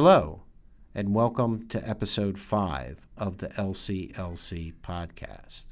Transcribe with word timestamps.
Hello, 0.00 0.44
and 0.94 1.12
welcome 1.12 1.66
to 1.66 1.88
episode 1.88 2.38
5 2.38 3.08
of 3.16 3.38
the 3.38 3.48
LCLC 3.48 4.72
podcast. 4.74 5.64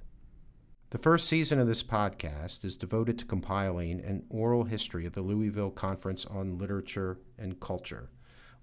The 0.91 0.99
first 0.99 1.29
season 1.29 1.61
of 1.61 1.69
this 1.69 1.85
podcast 1.85 2.65
is 2.65 2.77
devoted 2.77 3.21
to 3.21 3.25
compiling 3.25 4.01
an 4.01 4.25
oral 4.29 4.65
history 4.65 5.07
of 5.07 5.13
the 5.13 5.21
Louisville 5.21 5.71
Conference 5.71 6.27
on 6.27 6.59
Literature 6.59 7.21
and 7.39 7.61
Culture, 7.61 8.11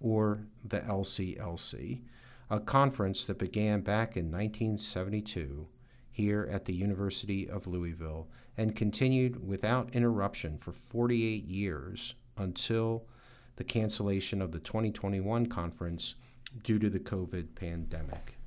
or 0.02 0.47
the 0.65 0.81
LCLC, 0.81 2.02
a 2.50 2.60
conference 2.60 3.24
that 3.24 3.40
began 3.40 3.80
back 3.80 4.18
in 4.18 4.26
1972 4.26 5.70
here 6.12 6.46
at 6.52 6.66
the 6.66 6.76
University 6.76 7.50
of 7.50 7.68
Louisville 7.68 8.28
and 8.58 8.76
continued 8.76 9.48
without 9.48 9.96
interruption 9.96 10.58
for 10.58 10.74
48 10.74 11.46
years 11.46 12.16
until 12.36 13.08
the 13.56 13.63
cancellation 13.63 14.42
of 14.42 14.51
the 14.51 14.60
2021 14.60 15.46
conference 15.46 16.16
due 16.63 16.80
to 16.80 16.90
the 16.90 16.99
COVID 16.99 17.55
pandemic. 17.55 18.38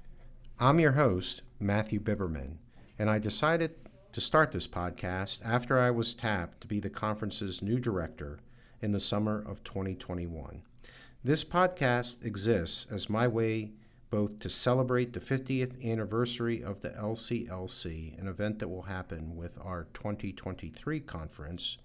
I'm 0.59 0.81
your 0.81 0.93
host, 0.93 1.43
Matthew 1.61 2.01
Biberman, 2.01 2.57
and 2.99 3.11
I 3.11 3.19
decided 3.19 3.75
to 4.13 4.21
start 4.21 4.53
this 4.53 4.67
podcast 4.67 5.45
after 5.45 5.79
I 5.79 5.91
was 5.91 6.15
tapped 6.15 6.61
to 6.63 6.67
be 6.67 6.81
the 6.81 6.91
conference's 6.91 7.63
new 7.63 7.79
director 7.79 8.41
in 8.81 8.93
the 8.93 9.01
summer 9.01 9.45
of 9.47 9.63
2021. 9.65 10.63
This 11.23 11.45
podcast 11.45 12.25
exists 12.25 12.87
as 12.91 13.11
my 13.11 13.29
way 13.29 13.73
both 14.11 14.39
to 14.39 14.49
celebrate 14.49 15.13
the 15.13 15.21
50th 15.21 15.85
anniversary 15.85 16.63
of 16.63 16.81
the 16.81 16.91
LCLC, 16.91 18.19
an 18.19 18.29
event 18.29 18.61
that 18.61 18.69
will 18.69 18.83
happen 18.83 19.37
with 19.37 19.59
our 19.63 19.89
2023 19.93 21.01
conference, 21.01 21.79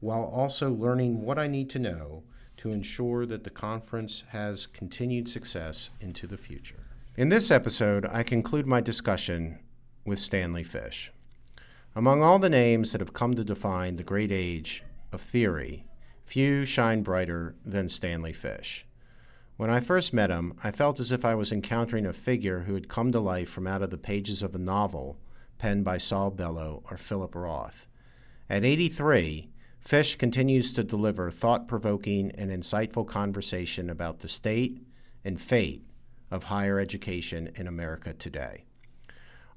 while 0.00 0.24
also 0.24 0.70
learning 0.70 1.22
what 1.22 1.38
I 1.38 1.46
need 1.46 1.70
to 1.70 1.78
know 1.78 2.22
to 2.58 2.70
ensure 2.70 3.26
that 3.26 3.44
the 3.44 3.50
conference 3.50 4.24
has 4.28 4.66
continued 4.66 5.28
success 5.28 5.90
into 6.00 6.26
the 6.26 6.38
future. 6.38 6.86
In 7.16 7.28
this 7.28 7.50
episode, 7.50 8.06
I 8.06 8.22
conclude 8.22 8.66
my 8.66 8.80
discussion 8.80 9.58
with 10.04 10.18
Stanley 10.18 10.64
Fish. 10.64 11.12
Among 11.94 12.22
all 12.22 12.38
the 12.38 12.50
names 12.50 12.92
that 12.92 13.00
have 13.00 13.14
come 13.14 13.34
to 13.34 13.44
define 13.44 13.96
the 13.96 14.02
great 14.02 14.30
age 14.30 14.84
of 15.12 15.20
theory, 15.20 15.86
few 16.24 16.64
shine 16.64 17.02
brighter 17.02 17.54
than 17.64 17.88
Stanley 17.88 18.32
Fish. 18.32 18.86
When 19.56 19.70
I 19.70 19.80
first 19.80 20.12
met 20.12 20.28
him, 20.28 20.52
I 20.62 20.70
felt 20.70 21.00
as 21.00 21.10
if 21.10 21.24
I 21.24 21.34
was 21.34 21.50
encountering 21.50 22.04
a 22.04 22.12
figure 22.12 22.60
who 22.60 22.74
had 22.74 22.88
come 22.88 23.12
to 23.12 23.20
life 23.20 23.48
from 23.48 23.66
out 23.66 23.82
of 23.82 23.88
the 23.90 23.96
pages 23.96 24.42
of 24.42 24.54
a 24.54 24.58
novel 24.58 25.18
penned 25.56 25.84
by 25.84 25.96
Saul 25.96 26.30
Bellow 26.30 26.82
or 26.90 26.98
Philip 26.98 27.34
Roth. 27.34 27.86
At 28.50 28.64
83, 28.64 29.50
Fish 29.86 30.16
continues 30.16 30.72
to 30.72 30.82
deliver 30.82 31.30
thought 31.30 31.68
provoking 31.68 32.32
and 32.32 32.50
insightful 32.50 33.06
conversation 33.06 33.88
about 33.88 34.18
the 34.18 34.26
state 34.26 34.82
and 35.24 35.40
fate 35.40 35.84
of 36.28 36.44
higher 36.44 36.80
education 36.80 37.52
in 37.54 37.68
America 37.68 38.12
today. 38.12 38.64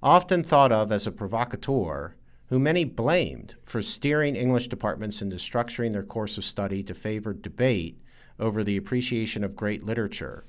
Often 0.03 0.43
thought 0.43 0.71
of 0.71 0.91
as 0.91 1.07
a 1.07 1.11
provocateur, 1.11 2.13
who 2.49 2.59
many 2.59 2.83
blamed 2.83 3.55
for 3.63 3.81
steering 3.81 4.35
English 4.35 4.67
departments 4.67 5.19
into 5.19 5.37
structuring 5.37 5.93
their 5.93 6.03
course 6.03 6.37
of 6.37 6.45
study 6.45 6.83
to 6.83 6.93
favor 6.93 7.33
debate 7.33 7.99
over 8.39 8.63
the 8.63 8.77
appreciation 8.77 9.43
of 9.43 9.55
great 9.55 9.83
literature, 9.83 10.45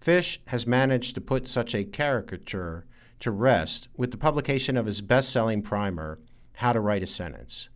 Fish 0.00 0.40
has 0.46 0.66
managed 0.66 1.14
to 1.14 1.20
put 1.20 1.46
such 1.46 1.74
a 1.74 1.84
caricature 1.84 2.86
to 3.20 3.30
rest 3.30 3.88
with 3.94 4.10
the 4.10 4.16
publication 4.16 4.74
of 4.78 4.86
his 4.86 5.02
best 5.02 5.28
selling 5.30 5.60
primer, 5.60 6.18
How 6.54 6.72
to 6.72 6.80
Write 6.80 7.02
a 7.02 7.06
Sentence. 7.06 7.68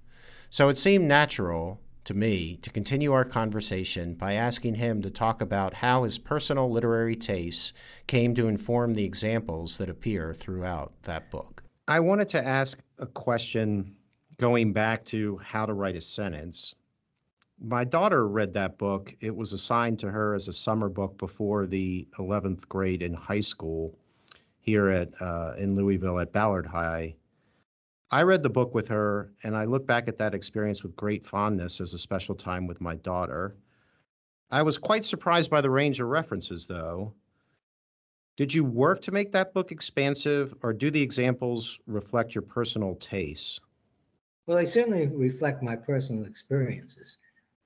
So 0.52 0.68
it 0.68 0.76
seemed 0.76 1.08
natural 1.08 1.80
to 2.04 2.12
me 2.12 2.58
to 2.60 2.68
continue 2.68 3.10
our 3.14 3.24
conversation 3.24 4.12
by 4.12 4.34
asking 4.34 4.74
him 4.74 5.00
to 5.00 5.08
talk 5.08 5.40
about 5.40 5.76
how 5.76 6.02
his 6.02 6.18
personal 6.18 6.70
literary 6.70 7.16
tastes 7.16 7.72
came 8.06 8.34
to 8.34 8.48
inform 8.48 8.92
the 8.92 9.06
examples 9.06 9.78
that 9.78 9.88
appear 9.88 10.34
throughout 10.34 10.92
that 11.04 11.30
book. 11.30 11.62
I 11.88 12.00
wanted 12.00 12.28
to 12.28 12.46
ask 12.46 12.78
a 12.98 13.06
question 13.06 13.96
going 14.36 14.74
back 14.74 15.06
to 15.06 15.40
how 15.42 15.64
to 15.64 15.72
write 15.72 15.96
a 15.96 16.02
sentence. 16.02 16.74
My 17.58 17.84
daughter 17.84 18.28
read 18.28 18.52
that 18.52 18.76
book. 18.76 19.16
It 19.20 19.34
was 19.34 19.54
assigned 19.54 20.00
to 20.00 20.10
her 20.10 20.34
as 20.34 20.48
a 20.48 20.52
summer 20.52 20.90
book 20.90 21.16
before 21.16 21.66
the 21.66 22.06
11th 22.18 22.68
grade 22.68 23.00
in 23.00 23.14
high 23.14 23.40
school 23.40 23.96
here 24.60 24.90
at 24.90 25.08
uh, 25.18 25.54
in 25.56 25.74
Louisville 25.74 26.18
at 26.18 26.30
Ballard 26.30 26.66
High. 26.66 27.14
I 28.12 28.22
read 28.24 28.42
the 28.42 28.50
book 28.50 28.74
with 28.74 28.88
her, 28.88 29.32
and 29.42 29.56
I 29.56 29.64
look 29.64 29.86
back 29.86 30.06
at 30.06 30.18
that 30.18 30.34
experience 30.34 30.82
with 30.82 30.94
great 30.94 31.24
fondness 31.24 31.80
as 31.80 31.94
a 31.94 31.98
special 31.98 32.34
time 32.34 32.66
with 32.66 32.78
my 32.78 32.96
daughter. 32.96 33.56
I 34.50 34.60
was 34.60 34.76
quite 34.76 35.06
surprised 35.06 35.50
by 35.50 35.62
the 35.62 35.70
range 35.70 35.98
of 35.98 36.08
references, 36.08 36.66
though. 36.66 37.14
Did 38.36 38.52
you 38.52 38.64
work 38.64 39.00
to 39.02 39.12
make 39.12 39.32
that 39.32 39.54
book 39.54 39.72
expansive, 39.72 40.54
or 40.62 40.74
do 40.74 40.90
the 40.90 41.00
examples 41.00 41.78
reflect 41.86 42.34
your 42.34 42.42
personal 42.42 42.96
tastes? 42.96 43.60
Well, 44.46 44.58
they 44.58 44.66
certainly 44.66 45.06
reflect 45.06 45.62
my 45.62 45.74
personal 45.74 46.26
experiences. 46.26 47.16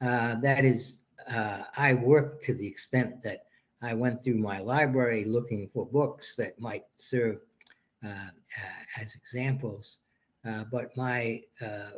Uh, 0.00 0.36
that 0.42 0.64
is, 0.64 0.98
uh, 1.28 1.64
I 1.76 1.94
worked 1.94 2.44
to 2.44 2.54
the 2.54 2.66
extent 2.68 3.20
that 3.24 3.46
I 3.82 3.94
went 3.94 4.22
through 4.22 4.38
my 4.38 4.60
library 4.60 5.24
looking 5.24 5.68
for 5.74 5.86
books 5.86 6.36
that 6.36 6.60
might 6.60 6.84
serve 6.98 7.38
uh, 8.06 8.28
as 9.00 9.16
examples. 9.16 9.98
Uh, 10.46 10.64
but 10.70 10.96
my 10.96 11.42
uh, 11.60 11.90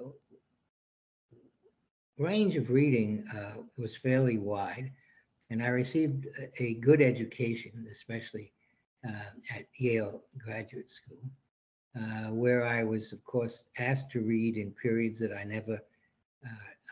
range 2.16 2.56
of 2.56 2.70
reading 2.70 3.24
uh, 3.36 3.60
was 3.76 3.96
fairly 3.96 4.38
wide, 4.38 4.90
and 5.50 5.62
I 5.62 5.68
received 5.68 6.26
a 6.58 6.74
good 6.74 7.02
education, 7.02 7.86
especially 7.90 8.52
at 9.54 9.66
Yale 9.78 10.22
Graduate 10.38 10.90
School, 10.90 12.32
where 12.34 12.64
I 12.64 12.84
was, 12.84 13.12
of 13.12 13.24
course, 13.24 13.64
asked 13.78 14.10
to 14.12 14.20
read 14.20 14.56
in 14.56 14.72
periods 14.72 15.18
that 15.20 15.32
I 15.32 15.44
never 15.44 15.80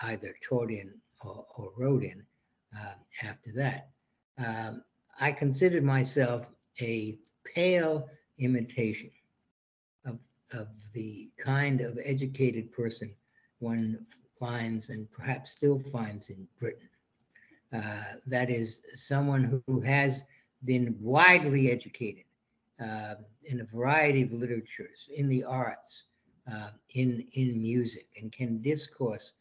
either 0.03 0.35
taught 0.47 0.71
in 0.71 0.95
or, 1.23 1.47
or 1.57 1.73
wrote 1.77 2.05
in 2.05 2.23
after 3.23 3.53
that. 3.53 3.91
Um, 4.39 4.83
I 5.21 5.33
considered 5.33 5.85
myself 5.85 6.49
a 6.81 7.19
pale 7.55 8.09
imitation 8.39 9.11
of 10.53 10.69
the 10.93 11.31
kind 11.39 11.81
of 11.81 11.99
educated 12.05 12.73
person 12.73 13.15
one 13.59 14.07
finds 14.39 14.91
and 14.91 15.11
perhaps 15.11 15.53
still 15.53 15.79
finds 15.79 16.31
in 16.31 16.47
Britain. 16.59 16.89
Uh, 17.73 18.15
that 18.27 18.51
is 18.51 18.83
someone 18.95 19.63
who, 19.67 19.81
has 19.81 20.25
been 20.65 20.97
widely 21.01 21.71
educated 21.71 22.25
uh, 22.83 23.15
in 23.45 23.61
a 23.61 23.65
variety 23.65 24.23
of 24.23 24.33
literatures, 24.33 25.09
in 25.15 25.29
the 25.29 25.45
arts, 25.45 26.05
uh, 26.51 26.71
in 26.95 27.27
in 27.33 27.61
music, 27.61 28.07
and 28.21 28.33
can 28.33 28.63
discourse 28.63 29.33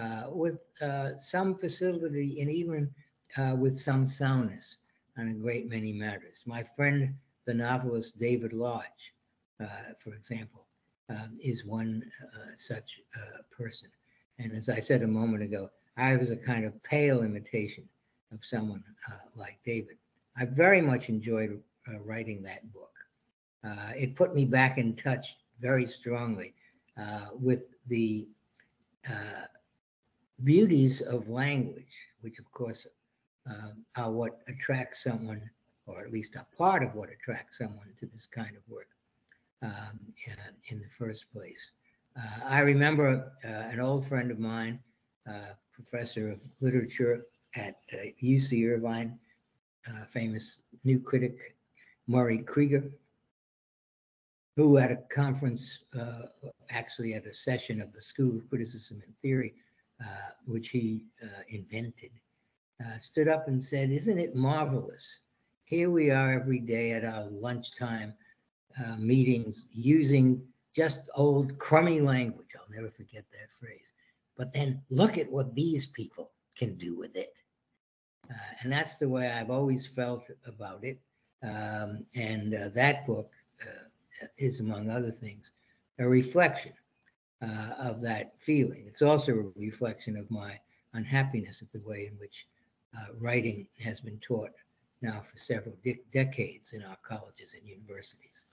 uh, 0.00 0.24
with 0.30 0.64
uh, 0.82 1.16
some 1.18 1.54
facility 1.54 2.40
and 2.40 2.50
even 2.50 2.90
uh, 3.36 3.54
with 3.56 3.78
some 3.78 4.06
soundness 4.06 4.78
on 5.18 5.28
a 5.28 5.34
great 5.34 5.68
many 5.70 5.92
matters. 5.92 6.42
My 6.46 6.62
friend, 6.62 7.14
the 7.44 7.54
novelist 7.54 8.18
David 8.18 8.52
Lodge, 8.52 9.13
for 9.98 10.14
example, 10.14 10.66
um, 11.08 11.38
is 11.42 11.64
one 11.64 12.02
uh, 12.22 12.52
such 12.56 13.00
uh, 13.16 13.42
person. 13.50 13.88
And 14.38 14.52
as 14.52 14.68
I 14.68 14.80
said 14.80 15.02
a 15.02 15.06
moment 15.06 15.42
ago, 15.42 15.70
I 15.96 16.16
was 16.16 16.30
a 16.30 16.36
kind 16.36 16.64
of 16.64 16.82
pale 16.82 17.22
imitation 17.22 17.84
of 18.32 18.44
someone 18.44 18.82
uh, 19.08 19.16
like 19.36 19.58
David. 19.64 19.96
I 20.36 20.46
very 20.46 20.80
much 20.80 21.08
enjoyed 21.08 21.60
uh, 21.88 22.00
writing 22.00 22.42
that 22.42 22.72
book. 22.72 22.90
Uh, 23.64 23.92
it 23.96 24.16
put 24.16 24.34
me 24.34 24.44
back 24.44 24.78
in 24.78 24.94
touch 24.96 25.36
very 25.60 25.86
strongly 25.86 26.54
with 27.40 27.68
the 27.86 28.26
beauties 30.42 31.00
of 31.00 31.28
language, 31.28 31.94
which 32.22 32.38
of 32.38 32.50
course 32.52 32.86
um, 33.46 33.84
are 33.96 34.10
what 34.10 34.40
attracts 34.48 35.04
someone, 35.04 35.50
or 35.86 36.00
at 36.00 36.10
least 36.10 36.34
a 36.34 36.46
part 36.56 36.82
of 36.82 36.94
what 36.94 37.10
attracts 37.10 37.58
someone 37.58 37.92
to 37.98 38.06
this 38.06 38.26
kind 38.26 38.56
of 38.56 38.62
work 38.68 38.88
um, 39.62 39.98
in 40.68 40.80
the 40.80 40.88
first 40.88 41.32
place. 41.32 41.72
Uh, 42.16 42.44
I 42.44 42.60
remember 42.60 43.32
uh, 43.44 43.48
an 43.48 43.80
old 43.80 44.06
friend 44.06 44.30
of 44.30 44.38
mine, 44.38 44.78
uh, 45.28 45.54
professor 45.72 46.30
of 46.30 46.46
literature 46.60 47.26
at 47.56 47.76
UC 48.22 48.64
uh, 48.64 48.74
Irvine, 48.74 49.18
uh, 49.88 50.04
famous 50.06 50.60
new 50.84 51.00
critic 51.00 51.56
Murray 52.06 52.38
Krieger, 52.38 52.90
who 54.56 54.78
at 54.78 54.92
a 54.92 54.96
conference, 55.12 55.80
actually 56.70 57.14
at 57.14 57.26
a 57.26 57.34
session 57.34 57.80
of 57.80 57.92
the 57.92 58.00
School 58.00 58.36
of 58.36 58.48
Criticism 58.48 59.02
and 59.04 59.18
Theory, 59.18 59.52
which 60.46 60.68
he 60.68 61.06
invented, 61.48 62.12
stood 62.98 63.26
up 63.26 63.48
and 63.48 63.60
said, 63.62 63.90
Isn't 63.90 64.18
it 64.18 64.36
marvelous? 64.36 65.18
Here 65.64 65.90
we 65.90 66.10
are 66.10 66.32
every 66.32 66.60
day 66.60 66.92
at 66.92 67.04
our 67.04 67.24
lunchtime 67.30 68.14
uh, 68.82 68.96
meetings 68.96 69.68
using 69.72 70.42
just 70.74 71.08
old 71.14 71.56
crummy 71.58 72.00
language. 72.00 72.48
I'll 72.56 72.74
never 72.74 72.90
forget 72.90 73.24
that 73.30 73.52
phrase. 73.52 73.92
But 74.36 74.52
then 74.52 74.82
look 74.90 75.16
at 75.18 75.30
what 75.30 75.54
these 75.54 75.86
people 75.86 76.32
can 76.56 76.74
do 76.74 76.96
with 76.96 77.16
it. 77.16 77.34
Uh, 78.30 78.34
and 78.62 78.72
that's 78.72 78.96
the 78.96 79.08
way 79.08 79.30
I've 79.30 79.50
always 79.50 79.86
felt 79.86 80.28
about 80.46 80.82
it. 80.82 80.98
Um, 81.42 82.06
and 82.16 82.54
uh, 82.54 82.68
that 82.70 83.06
book 83.06 83.30
uh, 83.62 84.26
is, 84.38 84.60
among 84.60 84.90
other 84.90 85.10
things, 85.10 85.52
a 85.98 86.08
reflection 86.08 86.72
uh, 87.42 87.74
of 87.78 88.00
that 88.00 88.32
feeling. 88.38 88.84
It's 88.86 89.02
also 89.02 89.32
a 89.32 89.60
reflection 89.60 90.16
of 90.16 90.30
my 90.30 90.58
unhappiness 90.94 91.62
at 91.62 91.70
the 91.72 91.86
way 91.86 92.08
in 92.10 92.18
which 92.18 92.46
writing 93.18 93.66
has 93.80 93.98
been 93.98 94.18
taught 94.18 94.52
now 95.02 95.20
for 95.20 95.36
several 95.36 95.76
de- 95.82 96.00
decades 96.12 96.72
in 96.72 96.82
our 96.82 96.96
colleges 97.02 97.54
and 97.54 97.68
universities. 97.68 98.44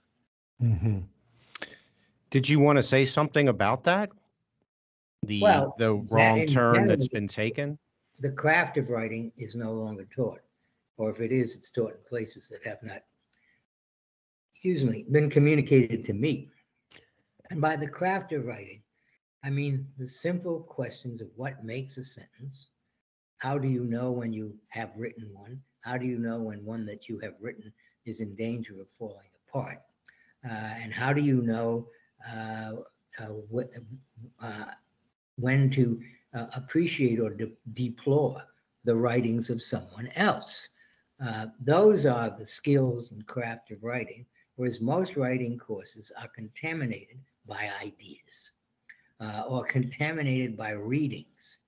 Mm-hmm. 0.62 1.00
Did 2.30 2.48
you 2.48 2.60
want 2.60 2.78
to 2.78 2.82
say 2.82 3.04
something 3.04 3.48
about 3.48 3.84
that? 3.84 4.10
The 5.24 5.40
well, 5.42 5.74
the 5.78 5.94
wrong 6.10 6.46
turn 6.46 6.86
that's 6.86 7.08
been 7.08 7.28
taken. 7.28 7.78
The 8.20 8.30
craft 8.30 8.76
of 8.76 8.88
writing 8.88 9.32
is 9.36 9.54
no 9.54 9.72
longer 9.72 10.06
taught, 10.14 10.40
or 10.96 11.10
if 11.10 11.20
it 11.20 11.32
is, 11.32 11.56
it's 11.56 11.70
taught 11.70 11.92
in 11.92 11.98
places 12.08 12.48
that 12.48 12.64
have 12.64 12.78
not, 12.82 13.02
excuse 14.52 14.82
me, 14.82 15.04
been 15.10 15.30
communicated 15.30 16.04
to 16.06 16.12
me. 16.12 16.50
And 17.50 17.60
by 17.60 17.76
the 17.76 17.88
craft 17.88 18.32
of 18.32 18.46
writing, 18.46 18.82
I 19.44 19.50
mean 19.50 19.86
the 19.98 20.08
simple 20.08 20.60
questions 20.60 21.20
of 21.20 21.28
what 21.36 21.64
makes 21.64 21.98
a 21.98 22.04
sentence. 22.04 22.70
How 23.38 23.58
do 23.58 23.68
you 23.68 23.84
know 23.84 24.12
when 24.12 24.32
you 24.32 24.54
have 24.68 24.90
written 24.96 25.28
one? 25.32 25.60
How 25.80 25.98
do 25.98 26.06
you 26.06 26.18
know 26.18 26.40
when 26.40 26.64
one 26.64 26.86
that 26.86 27.08
you 27.08 27.18
have 27.18 27.34
written 27.40 27.72
is 28.06 28.20
in 28.20 28.34
danger 28.36 28.80
of 28.80 28.88
falling 28.88 29.30
apart? 29.48 29.78
Uh, 30.44 30.74
and 30.82 30.92
how 30.92 31.12
do 31.12 31.20
you 31.20 31.42
know 31.42 31.86
uh, 32.30 32.72
uh, 33.20 33.32
uh 34.40 34.64
when 35.36 35.70
to 35.70 36.00
uh, 36.34 36.46
appreciate 36.54 37.18
or 37.18 37.30
de- 37.30 37.52
deplore 37.72 38.42
the 38.84 38.94
writings 38.94 39.50
of 39.50 39.62
someone 39.62 40.08
else? 40.16 40.68
Uh, 41.24 41.46
those 41.60 42.04
are 42.06 42.30
the 42.30 42.46
skills 42.46 43.12
and 43.12 43.26
craft 43.26 43.70
of 43.70 43.82
writing, 43.82 44.26
whereas 44.56 44.80
most 44.80 45.16
writing 45.16 45.58
courses 45.58 46.10
are 46.20 46.28
contaminated 46.28 47.18
by 47.46 47.70
ideas 47.82 48.52
or 49.48 49.64
contaminated 49.64 50.56
by 50.56 50.72
readings. 50.72 51.60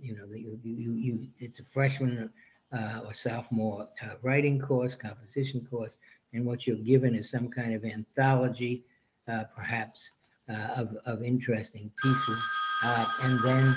you 0.00 0.16
know, 0.16 0.26
you, 0.32 0.58
you, 0.64 0.92
you, 0.94 1.28
it's 1.38 1.60
a 1.60 1.64
freshman 1.64 2.30
uh, 2.72 3.00
or 3.04 3.12
sophomore 3.12 3.88
uh, 4.02 4.14
writing 4.22 4.58
course, 4.58 4.94
composition 4.94 5.66
course, 5.68 5.98
and 6.32 6.44
what 6.44 6.66
you're 6.66 6.76
given 6.76 7.14
is 7.14 7.30
some 7.30 7.48
kind 7.48 7.74
of 7.74 7.84
anthology, 7.84 8.84
uh, 9.28 9.44
perhaps 9.54 10.10
uh, 10.48 10.68
of, 10.76 10.96
of 11.06 11.22
interesting 11.22 11.90
pieces, 12.02 12.50
uh, 12.84 13.06
and 13.24 13.38
then 13.44 13.74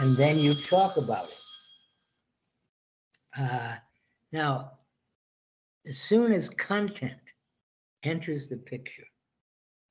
and 0.00 0.16
then 0.16 0.38
you 0.38 0.52
talk 0.54 0.96
about 0.96 1.24
it. 1.24 1.40
Uh, 3.38 3.74
now, 4.32 4.72
as 5.86 5.98
soon 5.98 6.32
as 6.32 6.48
content 6.48 7.20
enters 8.02 8.48
the 8.48 8.56
picture, 8.56 9.06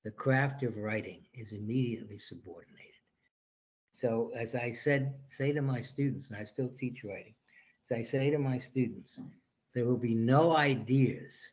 the 0.03 0.11
craft 0.11 0.63
of 0.63 0.77
writing 0.77 1.21
is 1.33 1.51
immediately 1.51 2.17
subordinated. 2.17 2.91
So, 3.93 4.31
as 4.35 4.55
I 4.55 4.71
said, 4.71 5.15
say 5.27 5.53
to 5.53 5.61
my 5.61 5.81
students, 5.81 6.29
and 6.29 6.37
I 6.39 6.43
still 6.43 6.69
teach 6.69 7.03
writing, 7.03 7.33
as 7.83 7.97
I 7.97 8.01
say 8.01 8.29
to 8.29 8.37
my 8.37 8.57
students, 8.57 9.19
there 9.73 9.85
will 9.85 9.97
be 9.97 10.15
no 10.15 10.55
ideas 10.55 11.51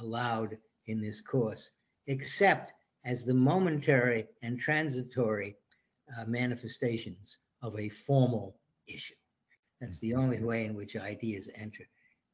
allowed 0.00 0.56
in 0.86 1.00
this 1.00 1.20
course 1.20 1.70
except 2.06 2.72
as 3.04 3.24
the 3.24 3.34
momentary 3.34 4.26
and 4.42 4.58
transitory 4.58 5.56
uh, 6.18 6.24
manifestations 6.26 7.38
of 7.62 7.78
a 7.78 7.88
formal 7.88 8.56
issue. 8.86 9.14
That's 9.80 9.98
the 9.98 10.14
only 10.14 10.42
way 10.42 10.64
in 10.64 10.74
which 10.74 10.96
ideas 10.96 11.48
enter. 11.54 11.84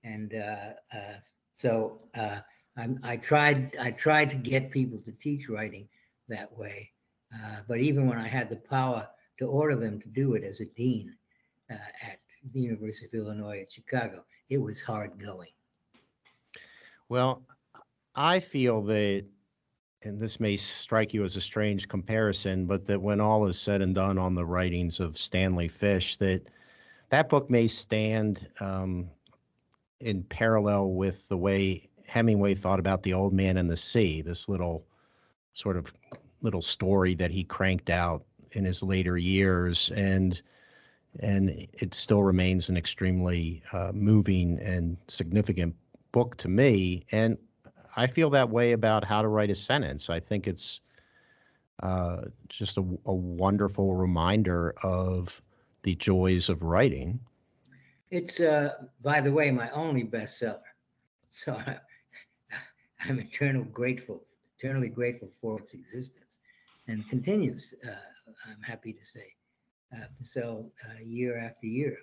And 0.05 0.35
uh, 0.35 0.73
uh, 0.95 1.15
so 1.55 2.01
uh, 2.15 2.39
i 3.03 3.17
tried 3.17 3.77
I 3.81 3.93
tried 3.93 4.31
to 4.31 4.37
get 4.37 4.71
people 4.71 4.99
to 5.05 5.13
teach 5.13 5.49
writing 5.49 5.89
that 6.29 6.57
way. 6.57 6.91
Uh, 7.35 7.61
but 7.69 7.79
even 7.79 8.09
when 8.09 8.19
I 8.19 8.29
had 8.29 8.49
the 8.49 8.57
power 8.57 9.09
to 9.39 9.47
order 9.47 9.77
them 9.77 10.01
to 10.01 10.09
do 10.09 10.35
it 10.35 10.45
as 10.45 10.61
a 10.61 10.67
dean 10.67 11.15
uh, 11.71 11.75
at 12.03 12.21
the 12.53 12.61
University 12.61 13.07
of 13.07 13.15
Illinois 13.15 13.61
at 13.61 13.73
Chicago. 13.73 14.25
It 14.49 14.59
was 14.59 14.81
hard 14.81 15.19
going. 15.19 15.51
Well, 17.09 17.43
I 18.17 18.41
feel 18.41 18.83
that, 18.83 19.25
and 20.03 20.19
this 20.19 20.39
may 20.39 20.57
strike 20.57 21.15
you 21.15 21.25
as 21.25 21.37
a 21.37 21.41
strange 21.41 21.89
comparison, 21.89 22.67
but 22.67 22.87
that 22.87 23.01
when 23.01 23.21
all 23.21 23.47
is 23.47 23.59
said 23.59 23.83
and 23.83 23.95
done 23.95 24.19
on 24.19 24.35
the 24.35 24.45
writings 24.45 25.01
of 25.01 25.19
Stanley 25.19 25.69
Fish, 25.69 26.17
that 26.19 26.43
that 27.11 27.29
book 27.29 27.51
may 27.51 27.67
stand 27.67 28.49
um, 28.61 29.09
in 30.01 30.23
parallel 30.25 30.91
with 30.91 31.29
the 31.29 31.37
way 31.37 31.89
Hemingway 32.07 32.55
thought 32.55 32.79
about 32.79 33.03
the 33.03 33.15
old 33.15 33.33
man 33.33 33.57
and 33.57 33.71
the 33.71 33.77
sea, 33.77 34.23
this 34.23 34.49
little 34.49 34.85
sort 35.55 35.77
of 35.77 35.93
little 36.43 36.63
story 36.63 37.15
that 37.15 37.31
he 37.31 37.43
cranked 37.45 37.91
out 37.91 38.25
in 38.53 38.65
his 38.65 38.83
later 38.83 39.17
years. 39.17 39.91
And 39.97 40.41
and 41.21 41.51
it 41.51 41.95
still 41.95 42.25
remains 42.25 42.69
an 42.69 42.77
extremely 42.77 43.63
uh, 43.73 43.93
moving 43.95 44.59
and 44.61 44.97
significant 45.07 45.75
book 46.11 46.37
to 46.39 46.49
me. 46.49 47.05
And 47.13 47.39
I 47.97 48.07
feel 48.07 48.31
that 48.31 48.51
way 48.51 48.73
about 48.73 49.05
how 49.05 49.23
to 49.23 49.29
write 49.29 49.51
a 49.51 49.55
sentence. 49.55 50.11
I 50.11 50.21
think 50.21 50.47
it's 50.47 50.81
uh, 51.83 52.23
just 52.49 52.77
a, 52.77 52.85
a, 53.07 53.15
wonderful 53.15 53.95
reminder 53.95 54.75
of 54.83 55.43
the 55.83 55.95
joys 55.97 56.49
of 56.49 56.63
writing. 56.63 57.19
It's, 58.11 58.41
uh, 58.41 58.75
by 59.03 59.21
the 59.21 59.33
way, 59.33 59.51
my 59.51 59.71
only 59.71 60.05
bestseller. 60.05 60.61
So 61.31 61.53
I, 61.53 61.79
I'm 63.09 63.19
eternal 63.19 63.65
grateful, 63.65 64.23
eternally 64.59 64.89
grateful 64.89 65.29
for 65.41 65.61
its 65.61 65.75
existence, 65.75 66.39
and 66.87 67.09
continues. 67.09 67.75
Uh, 67.85 67.91
I'm 68.49 68.63
happy 68.63 68.93
to 68.93 69.05
say 69.05 69.35
to 70.19 70.25
sell 70.25 70.71
uh, 70.89 71.01
year 71.05 71.39
after 71.39 71.67
year. 71.67 71.99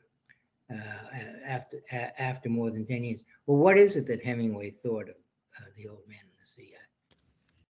Uh, 0.71 1.17
after 1.45 1.81
after 2.17 2.47
more 2.47 2.71
than 2.71 2.85
10 2.85 3.03
years. 3.03 3.25
Well, 3.45 3.57
what 3.57 3.77
is 3.77 3.97
it 3.97 4.07
that 4.07 4.23
Hemingway 4.23 4.69
thought 4.69 5.09
of 5.09 5.15
uh, 5.59 5.65
The 5.77 5.87
Old 5.87 6.07
Man 6.07 6.19
and 6.21 6.31
the 6.39 6.45
Sea? 6.45 6.73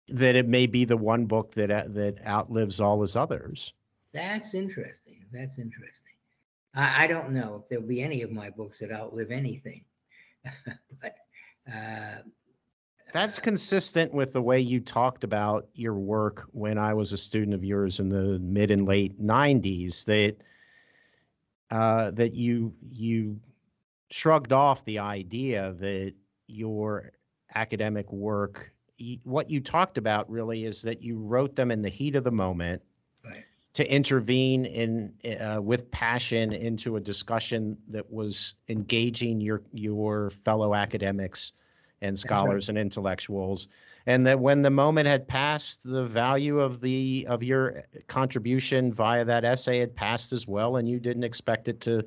That 0.09 0.37
it 0.37 0.47
may 0.47 0.67
be 0.67 0.85
the 0.85 0.97
one 0.97 1.27
book 1.27 1.53
that 1.53 1.95
that 1.95 2.25
outlives 2.27 2.81
all 2.81 3.01
his 3.01 3.17
others. 3.17 3.73
That's 4.13 4.55
interesting. 4.55 5.25
That's 5.33 5.59
interesting. 5.59 6.15
I, 6.75 7.05
I 7.05 7.07
don't 7.07 7.33
know 7.33 7.61
if 7.63 7.69
there'll 7.69 7.87
be 7.87 8.03
any 8.03 8.23
of 8.23 8.31
my 8.31 8.51
books 8.51 8.79
that 8.79 8.93
outlive 8.93 9.31
anything, 9.31 9.85
but 11.03 11.17
uh, 11.73 12.19
that's 13.13 13.41
consistent 13.41 14.13
with 14.13 14.33
the 14.33 14.43
way 14.43 14.61
you 14.61 14.81
talked 14.81 15.25
about 15.25 15.69
your 15.75 15.95
work 15.95 16.47
when 16.53 16.79
I 16.79 16.95
was 16.95 17.13
a 17.13 17.17
student 17.17 17.55
of 17.55 17.65
yours 17.65 17.99
in 17.99 18.09
the 18.09 18.39
mid 18.39 18.71
and 18.71 18.87
late 18.87 19.21
'90s. 19.21 20.05
That 20.05 20.37
uh, 21.71 22.11
that 22.13 22.35
you 22.35 22.75
you 22.83 23.41
shrugged 24.11 24.53
off 24.53 24.85
the 24.85 24.99
idea 24.99 25.73
that 25.79 26.15
your 26.47 27.13
academic 27.57 28.13
work, 28.13 28.73
what 29.25 29.51
you 29.51 29.61
talked 29.61 29.99
about 29.99 30.31
really 30.31 30.65
is 30.65 30.83
that 30.83 31.03
you 31.03 31.19
wrote 31.19 31.57
them 31.57 31.71
in 31.71 31.83
the 31.83 31.89
heat 31.89 32.15
of 32.15 32.25
the 32.25 32.31
moment. 32.31 32.83
Right. 33.25 33.45
To 33.75 33.93
intervene 33.93 34.65
in 34.65 35.13
uh, 35.41 35.61
with 35.61 35.91
passion 35.91 36.53
into 36.53 36.97
a 36.97 37.01
discussion 37.01 37.77
that 37.89 38.11
was 38.11 38.55
engaging 38.69 39.41
your 39.41 39.63
your 39.73 40.31
fellow 40.31 40.75
academics 40.75 41.53
and 42.01 42.19
scholars 42.19 42.69
right. 42.69 42.71
and 42.71 42.79
intellectuals 42.79 43.69
and 44.07 44.27
that 44.27 44.39
when 44.39 44.63
the 44.63 44.71
moment 44.71 45.09
had 45.09 45.27
passed 45.27 45.81
the 45.83 46.05
value 46.05 46.61
of 46.61 46.81
the 46.81 47.27
of 47.29 47.43
your 47.43 47.83
contribution 48.07 48.93
via 48.93 49.25
that 49.25 49.45
essay 49.45 49.79
had 49.79 49.95
passed 49.95 50.33
as 50.33 50.47
well 50.47 50.77
and 50.77 50.89
you 50.89 51.01
didn't 51.01 51.25
expect 51.25 51.69
it 51.69 51.81
to 51.81 52.03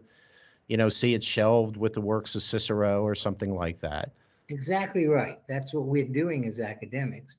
you 0.68 0.78
know 0.78 0.90
see 0.90 1.14
it 1.14 1.24
shelved 1.24 1.78
with 1.78 1.94
the 1.94 2.02
works 2.02 2.36
of 2.36 2.42
cicero 2.42 3.04
or 3.04 3.16
something 3.16 3.54
like 3.54 3.80
that 3.80 4.12
exactly 4.50 5.08
right. 5.08 5.40
That's 5.48 5.74
what 5.74 5.86
we're 5.86 6.08
doing 6.08 6.46
as 6.46 6.60
academics. 6.60 7.38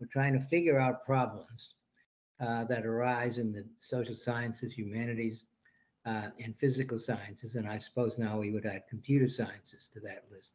We're 0.00 0.06
trying 0.06 0.32
to 0.32 0.40
figure 0.40 0.80
out 0.80 1.04
problems 1.04 1.74
uh, 2.40 2.64
that 2.64 2.84
arise 2.84 3.38
in 3.38 3.52
the 3.52 3.64
social 3.78 4.14
sciences 4.14 4.72
humanities 4.74 5.46
uh, 6.04 6.28
and 6.42 6.56
physical 6.56 6.98
sciences 6.98 7.54
and 7.54 7.68
i 7.68 7.78
suppose 7.78 8.18
now 8.18 8.36
we 8.36 8.50
would 8.50 8.66
add 8.66 8.82
computer 8.90 9.28
sciences 9.28 9.88
to 9.92 10.00
that 10.00 10.24
list. 10.30 10.54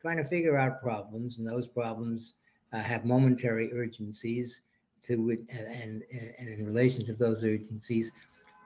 Trying 0.00 0.16
to 0.18 0.24
figure 0.24 0.56
out 0.56 0.80
problems, 0.80 1.38
and 1.38 1.46
those 1.46 1.66
problems 1.66 2.34
uh, 2.72 2.78
have 2.78 3.04
momentary 3.04 3.72
urgencies. 3.72 4.62
To 5.04 5.30
and, 5.50 6.02
and 6.12 6.48
in 6.48 6.66
relation 6.66 7.06
to 7.06 7.14
those 7.14 7.42
urgencies, 7.42 8.12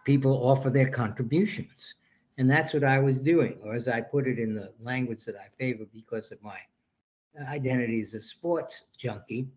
people 0.05 0.33
offer 0.33 0.71
their 0.71 0.89
contributions, 0.89 1.95
and 2.39 2.51
that's 2.51 2.75
what 2.75 2.85
I 2.85 2.99
was 2.99 3.19
doing, 3.19 3.59
or 3.63 3.75
as 3.75 3.87
I 3.87 4.01
put 4.01 4.27
it 4.27 4.39
in 4.39 4.55
the 4.55 4.73
language 4.81 5.25
that 5.27 5.37
I 5.37 5.49
favor 5.57 5.85
because 5.93 6.33
of 6.33 6.43
my 6.43 6.59
identity 7.49 8.01
as 8.01 8.15
a 8.15 8.21
sports 8.21 8.85
junkie, 8.97 9.49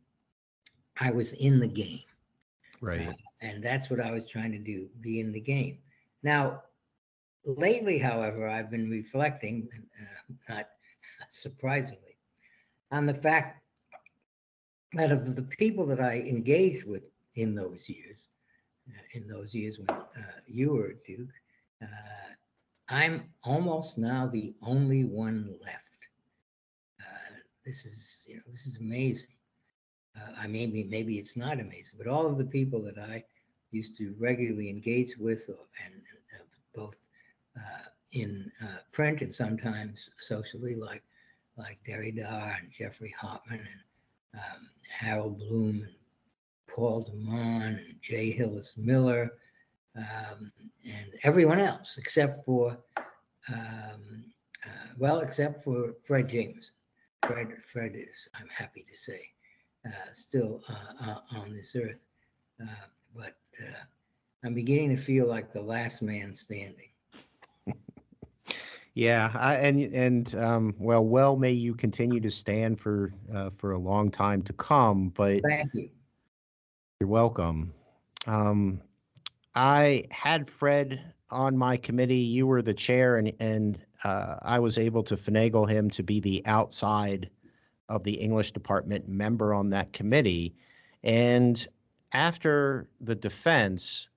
I 1.00 1.12
was 1.12 1.34
in 1.34 1.60
the 1.60 1.68
game. 1.68 2.00
Right. 2.82 3.08
Uh, 3.08 3.14
and 3.42 3.64
that's 3.64 3.90
what 3.90 4.00
I 4.00 4.12
was 4.12 4.28
trying 4.28 4.52
to 4.54 4.60
do, 4.60 4.88
be 5.02 5.20
in 5.20 5.32
the 5.32 5.40
game. 5.40 5.80
Now, 6.24 6.64
lately, 7.46 7.98
however, 8.00 8.48
I've 8.48 8.72
been 8.72 8.90
reflecting, 8.90 9.70
uh, 10.02 10.34
not 10.50 10.70
surprisingly, 11.30 12.18
on 12.92 13.06
the 13.06 13.14
fact 13.14 13.62
that 14.94 15.12
of 15.12 15.36
the 15.36 15.44
people 15.44 15.86
that 15.88 16.00
I 16.00 16.20
engaged 16.20 16.88
with 16.88 17.10
in 17.36 17.54
those 17.54 17.90
years, 17.90 18.30
uh, 18.90 19.02
in 19.14 19.28
those 19.28 19.54
years 19.54 19.80
when 19.80 19.90
uh, 19.90 20.40
you 20.48 20.74
were 20.74 20.88
a 20.88 20.96
Duke, 21.06 21.30
uh, 21.82 21.86
I'm 22.88 23.30
almost 23.44 23.98
now 23.98 24.28
the 24.28 24.54
only 24.62 25.04
one 25.04 25.56
left. 25.62 25.85
Uh, 27.66 27.70
this 27.70 27.86
is, 27.86 28.26
you 28.28 28.36
know, 28.36 28.42
this 28.48 28.66
is 28.66 28.78
amazing. 28.78 29.30
Uh, 30.16 30.32
I 30.40 30.48
maybe 30.48 30.84
maybe 30.84 31.18
it's 31.18 31.36
not 31.36 31.60
amazing, 31.60 31.98
but 31.98 32.08
all 32.08 32.26
of 32.26 32.38
the 32.38 32.46
people 32.46 32.82
that 32.84 32.98
I 32.98 33.24
used 33.72 33.98
to 33.98 34.16
regularly 34.20 34.70
engage 34.70 35.18
with, 35.18 35.50
and, 35.50 35.94
and 35.94 36.44
both 36.74 36.96
uh, 37.58 37.90
in 38.12 38.52
uh, 38.64 38.78
print 38.92 39.22
and 39.22 39.34
sometimes 39.34 40.10
socially, 40.20 40.76
like 40.76 41.04
like 41.58 41.80
Derrida 41.88 42.58
and 42.60 42.72
Geoffrey 42.72 43.14
Hartman 43.20 43.60
and 43.60 44.42
um, 44.42 44.70
Harold 44.90 45.38
Bloom 45.38 45.82
and 45.84 45.96
Paul 46.68 47.02
de 47.02 47.14
Man 47.14 47.76
and 47.76 47.96
J. 48.02 48.32
Hillis 48.32 48.74
Miller 48.78 49.34
um, 49.96 50.52
and 50.86 51.08
everyone 51.24 51.60
else 51.60 51.98
except 51.98 52.44
for 52.44 52.78
um, 53.48 54.26
uh, 54.66 54.88
well, 54.98 55.20
except 55.20 55.64
for 55.64 55.94
Fred 56.04 56.28
Jameson. 56.28 56.76
Fred, 57.24 57.54
Fred 57.64 57.94
is, 57.96 58.30
I'm 58.36 58.48
happy 58.50 58.86
to 58.90 58.98
say, 58.98 59.30
uh, 59.86 60.12
still 60.14 60.62
uh, 60.70 61.10
uh, 61.10 61.40
on 61.40 61.52
this 61.54 61.76
earth, 61.76 62.08
uh, 62.62 62.88
but 63.16 63.38
I'm 64.44 64.54
beginning 64.54 64.90
to 64.90 64.98
feel 64.98 65.28
like 65.28 65.52
the 65.52 65.62
last 65.62 66.02
man 66.02 66.34
standing. 66.34 66.90
Yeah, 68.98 69.30
I, 69.36 69.56
and 69.56 69.94
and 69.94 70.36
um, 70.36 70.74
well, 70.80 71.06
well, 71.06 71.36
may 71.36 71.52
you 71.52 71.76
continue 71.76 72.22
to 72.22 72.30
stand 72.30 72.80
for 72.80 73.12
uh, 73.34 73.50
for 73.50 73.74
a 73.74 73.78
long 73.78 74.10
time 74.10 74.42
to 74.44 74.54
come. 74.54 75.10
But 75.10 75.42
thank 75.42 75.74
you. 75.74 75.90
You're 77.02 77.10
welcome. 77.10 77.74
Um, 78.26 78.80
I 79.54 80.06
had 80.12 80.50
Fred 80.50 81.14
on 81.32 81.58
my 81.58 81.78
committee. 81.78 82.16
You 82.16 82.48
were 82.48 82.62
the 82.62 82.74
chair, 82.74 83.18
and 83.18 83.34
and 83.40 83.80
uh, 84.04 84.38
I 84.42 84.60
was 84.60 84.78
able 84.78 85.04
to 85.04 85.16
finagle 85.16 85.70
him 85.70 85.90
to 85.92 86.04
be 86.04 86.20
the 86.20 86.46
outside 86.46 87.30
of 87.90 88.04
the 88.04 88.14
English 88.14 88.52
department 88.52 89.08
member 89.08 89.54
on 89.54 89.70
that 89.70 89.94
committee. 89.94 90.56
And 91.04 91.68
after 92.14 92.88
the 93.00 93.16
defense, 93.16 94.10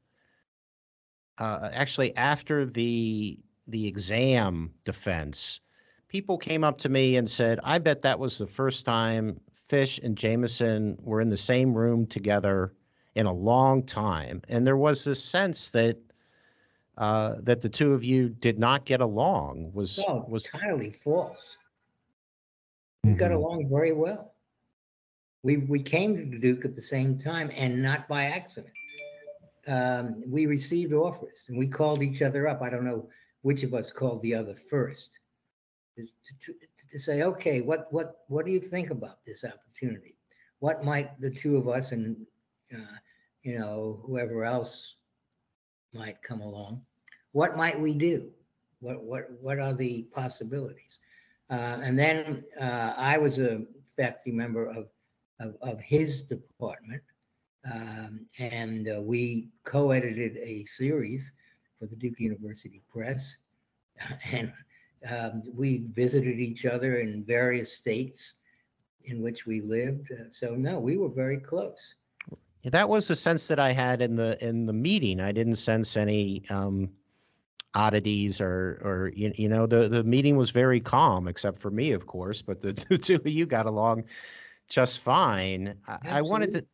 uh, 1.39 1.71
actually 1.73 2.17
after 2.17 2.67
the 2.67 3.39
the 3.67 3.87
exam 3.87 4.73
defense, 4.85 5.61
people 6.09 6.39
came 6.39 6.65
up 6.65 6.79
to 6.79 6.89
me 6.89 7.17
and 7.17 7.29
said, 7.29 7.61
"I 7.63 7.79
bet 7.79 8.01
that 8.03 8.19
was 8.19 8.39
the 8.39 8.47
first 8.47 8.85
time 8.87 9.41
Fish 9.53 9.99
and 10.03 10.17
Jameson 10.17 10.99
were 11.03 11.21
in 11.21 11.29
the 11.29 11.37
same 11.37 11.75
room 11.75 12.07
together 12.07 12.73
in 13.15 13.27
a 13.27 13.33
long 13.33 13.83
time." 13.83 14.43
And 14.49 14.67
there 14.67 14.77
was 14.77 15.05
this 15.05 15.23
sense 15.23 15.69
that 15.71 15.99
uh, 16.99 17.37
that 17.41 17.61
the 17.63 17.69
two 17.69 17.95
of 17.95 18.05
you 18.05 18.29
did 18.29 18.59
not 18.59 18.85
get 18.85 19.01
along. 19.01 19.71
Was 19.73 20.05
no, 20.07 20.27
was 20.29 20.45
entirely 20.53 20.91
false. 20.91 21.57
We 23.03 23.11
mm-hmm. 23.11 23.19
got 23.19 23.33
along 23.33 23.69
very 23.71 23.93
well. 23.93 24.35
We 25.43 25.57
we 25.59 25.81
came 25.81 26.17
to 26.17 26.25
the 26.25 26.39
Duke 26.39 26.65
at 26.65 26.75
the 26.75 26.83
same 26.83 27.19
time, 27.19 27.51
and 27.57 27.81
not 27.83 28.07
by 28.09 28.25
accident 28.25 28.75
um, 29.69 30.23
we 30.27 30.47
received 30.47 30.93
offers 30.93 31.45
and 31.49 31.59
we 31.59 31.69
called 31.69 32.03
each 32.03 32.23
other 32.23 32.49
up. 32.49 32.63
I 32.63 32.71
don't 32.71 32.85
know 32.85 33.09
which 33.43 33.63
of 33.63 33.75
us 33.75 33.93
called 33.93 34.23
the 34.23 34.35
other 34.35 34.55
first 34.55 35.19
to, 35.97 36.03
to, 36.03 36.55
to, 36.91 36.99
say, 36.99 37.23
okay, 37.23 37.61
what 37.61 37.93
what 37.93 38.25
what 38.29 38.47
do 38.47 38.53
you 38.53 38.61
think 38.61 38.91
about 38.91 39.25
this 39.27 39.45
opportunity? 39.45 40.17
What 40.61 40.85
might 40.85 41.21
the 41.21 41.31
two 41.31 41.57
of 41.57 41.69
us 41.69 41.93
and 41.93 42.17
uh, 42.75 42.97
you 43.43 43.59
know 43.59 44.01
whoever 44.07 44.45
else 44.45 44.97
might 45.93 46.23
come 46.23 46.41
along? 46.41 46.83
What 47.33 47.57
might 47.57 47.79
we 47.79 47.95
do? 47.95 48.31
What 48.81 49.03
what 49.03 49.31
what 49.41 49.59
are 49.59 49.75
the 49.75 50.03
possibilities? 50.13 50.99
Uh, 51.51 51.79
and 51.83 51.99
then 51.99 52.45
uh, 52.61 52.95
I 52.97 53.19
was 53.19 53.39
a 53.39 53.63
faculty 53.97 54.33
member 54.33 54.67
of, 54.67 54.89
of, 55.41 55.57
of 55.63 55.81
his 55.81 56.23
department, 56.23 57.03
um, 57.71 58.27
and 58.39 58.89
uh, 58.89 59.01
we 59.01 59.49
co-edited 59.65 60.37
a 60.37 60.63
series 60.65 61.33
for 61.79 61.87
the 61.87 61.97
Duke 61.97 62.21
University 62.21 62.83
Press, 62.93 63.39
and 64.31 64.53
um, 65.09 65.43
we 65.55 65.85
visited 65.95 66.39
each 66.39 66.67
other 66.67 66.99
in 66.99 67.25
various 67.25 67.73
states 67.73 68.35
in 69.05 69.23
which 69.23 69.47
we 69.47 69.61
lived. 69.63 70.13
Uh, 70.13 70.25
so 70.31 70.55
no, 70.55 70.79
we 70.79 70.97
were 70.97 71.09
very 71.09 71.39
close. 71.39 71.95
That 72.65 72.89
was 72.89 73.09
the 73.09 73.15
sense 73.15 73.47
that 73.49 73.59
I 73.59 73.73
had 73.73 74.03
in 74.03 74.17
the 74.17 74.37
in 74.47 74.67
the 74.67 74.73
meeting. 74.73 75.21
I 75.21 75.33
didn't 75.33 75.57
sense 75.57 75.97
any 75.97 76.43
um, 76.51 76.91
oddities 77.75 78.41
or 78.41 78.81
or 78.83 79.13
you, 79.15 79.33
you 79.37 79.49
know 79.49 79.67
the 79.67 79.89
the 79.89 80.05
meeting 80.05 80.37
was 80.37 80.51
very 80.51 80.81
calm, 80.81 81.29
except 81.29 81.59
for 81.59 81.71
me, 81.71 81.93
of 81.93 82.07
course. 82.07 82.43
But 82.43 82.61
the, 82.61 82.73
the 82.89 82.99
two 82.99 83.17
of 83.17 83.27
you 83.27 83.47
got 83.47 83.67
along 83.67 84.05
just 84.69 85.01
fine. 85.01 85.75
I, 85.87 85.99
I 86.19 86.23
wanted 86.23 86.53
to 86.53 86.67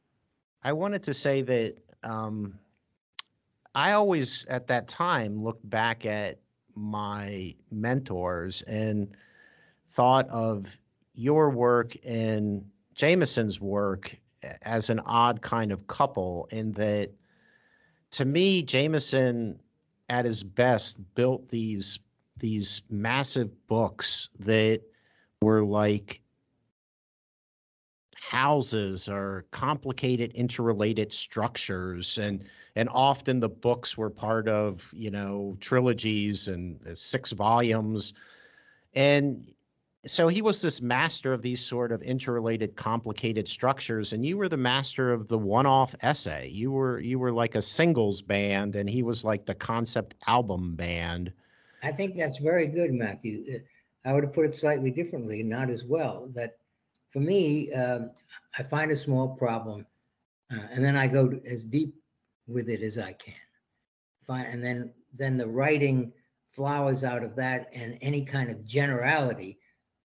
I 0.62 0.72
wanted 0.72 1.02
to 1.04 1.14
say 1.14 1.42
that 1.42 1.76
um, 2.02 2.58
I 3.74 3.92
always, 3.92 4.44
at 4.46 4.66
that 4.68 4.88
time, 4.88 5.42
looked 5.42 5.68
back 5.68 6.06
at 6.06 6.38
my 6.74 7.54
mentors 7.70 8.62
and 8.62 9.16
thought 9.90 10.28
of 10.28 10.78
your 11.14 11.50
work 11.50 11.96
and 12.04 12.64
Jameson's 12.94 13.60
work 13.60 14.16
as 14.62 14.90
an 14.90 15.00
odd 15.00 15.42
kind 15.42 15.72
of 15.72 15.86
couple 15.86 16.48
in 16.50 16.72
that 16.72 17.10
to 18.10 18.24
me 18.24 18.62
Jameson 18.62 19.58
at 20.08 20.24
his 20.24 20.44
best 20.44 20.98
built 21.14 21.48
these 21.48 21.98
these 22.36 22.82
massive 22.90 23.50
books 23.68 24.28
that 24.40 24.80
were 25.40 25.64
like 25.64 26.20
houses 28.16 29.08
or 29.08 29.44
complicated 29.50 30.32
interrelated 30.32 31.12
structures. 31.12 32.18
And 32.18 32.44
and 32.76 32.88
often 32.90 33.38
the 33.38 33.48
books 33.48 33.96
were 33.96 34.10
part 34.10 34.48
of 34.48 34.92
you 34.94 35.10
know 35.10 35.56
trilogies 35.60 36.48
and 36.48 36.84
uh, 36.86 36.94
six 36.94 37.32
volumes. 37.32 38.14
And 38.94 39.44
so 40.06 40.28
he 40.28 40.42
was 40.42 40.60
this 40.60 40.82
master 40.82 41.32
of 41.32 41.42
these 41.42 41.64
sort 41.64 41.92
of 41.92 42.02
interrelated 42.02 42.76
complicated 42.76 43.48
structures 43.48 44.12
and 44.12 44.24
you 44.24 44.36
were 44.36 44.48
the 44.48 44.56
master 44.56 45.12
of 45.12 45.28
the 45.28 45.38
one-off 45.38 45.94
essay. 46.02 46.48
You 46.48 46.72
were 46.72 47.00
you 47.00 47.18
were 47.18 47.32
like 47.32 47.54
a 47.54 47.62
singles 47.62 48.22
band 48.22 48.76
and 48.76 48.88
he 48.88 49.02
was 49.02 49.24
like 49.24 49.46
the 49.46 49.54
concept 49.54 50.14
album 50.26 50.74
band. 50.76 51.32
I 51.82 51.92
think 51.92 52.16
that's 52.16 52.38
very 52.38 52.68
good 52.68 52.92
matthew. 52.92 53.44
Uh, 53.54 53.58
i 54.06 54.12
would 54.12 54.24
have 54.24 54.34
put 54.34 54.44
it 54.44 54.54
slightly 54.54 54.90
differently 54.90 55.42
not 55.42 55.70
as 55.70 55.84
well 55.84 56.28
that 56.34 56.58
for 57.14 57.20
me, 57.20 57.72
um, 57.72 58.10
I 58.58 58.64
find 58.64 58.90
a 58.90 58.96
small 58.96 59.28
problem, 59.28 59.86
uh, 60.50 60.62
and 60.72 60.84
then 60.84 60.96
I 60.96 61.06
go 61.06 61.40
as 61.46 61.62
deep 61.62 61.94
with 62.48 62.68
it 62.68 62.82
as 62.82 62.98
I 62.98 63.12
can. 63.12 63.34
Fine, 64.26 64.46
and 64.46 64.62
then 64.62 64.92
then 65.16 65.36
the 65.36 65.46
writing 65.46 66.12
flowers 66.50 67.04
out 67.04 67.22
of 67.22 67.36
that, 67.36 67.70
and 67.72 67.96
any 68.02 68.24
kind 68.24 68.50
of 68.50 68.66
generality 68.66 69.58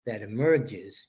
that 0.07 0.23
emerges 0.23 1.09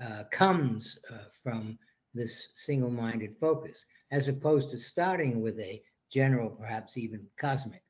uh, 0.00 0.24
comes 0.30 0.98
uh, 1.10 1.24
from 1.42 1.78
this 2.14 2.48
single-minded 2.54 3.36
focus, 3.40 3.84
as 4.10 4.28
opposed 4.28 4.70
to 4.70 4.78
starting 4.78 5.40
with 5.40 5.58
a 5.58 5.82
general, 6.10 6.50
perhaps 6.50 6.96
even 6.96 7.26
cosmic 7.38 7.82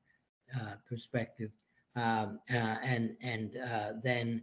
uh, 0.56 0.74
perspective, 0.88 1.50
um, 1.96 2.40
uh, 2.50 2.76
and 2.82 3.16
and 3.22 3.56
uh, 3.56 3.92
then 4.02 4.42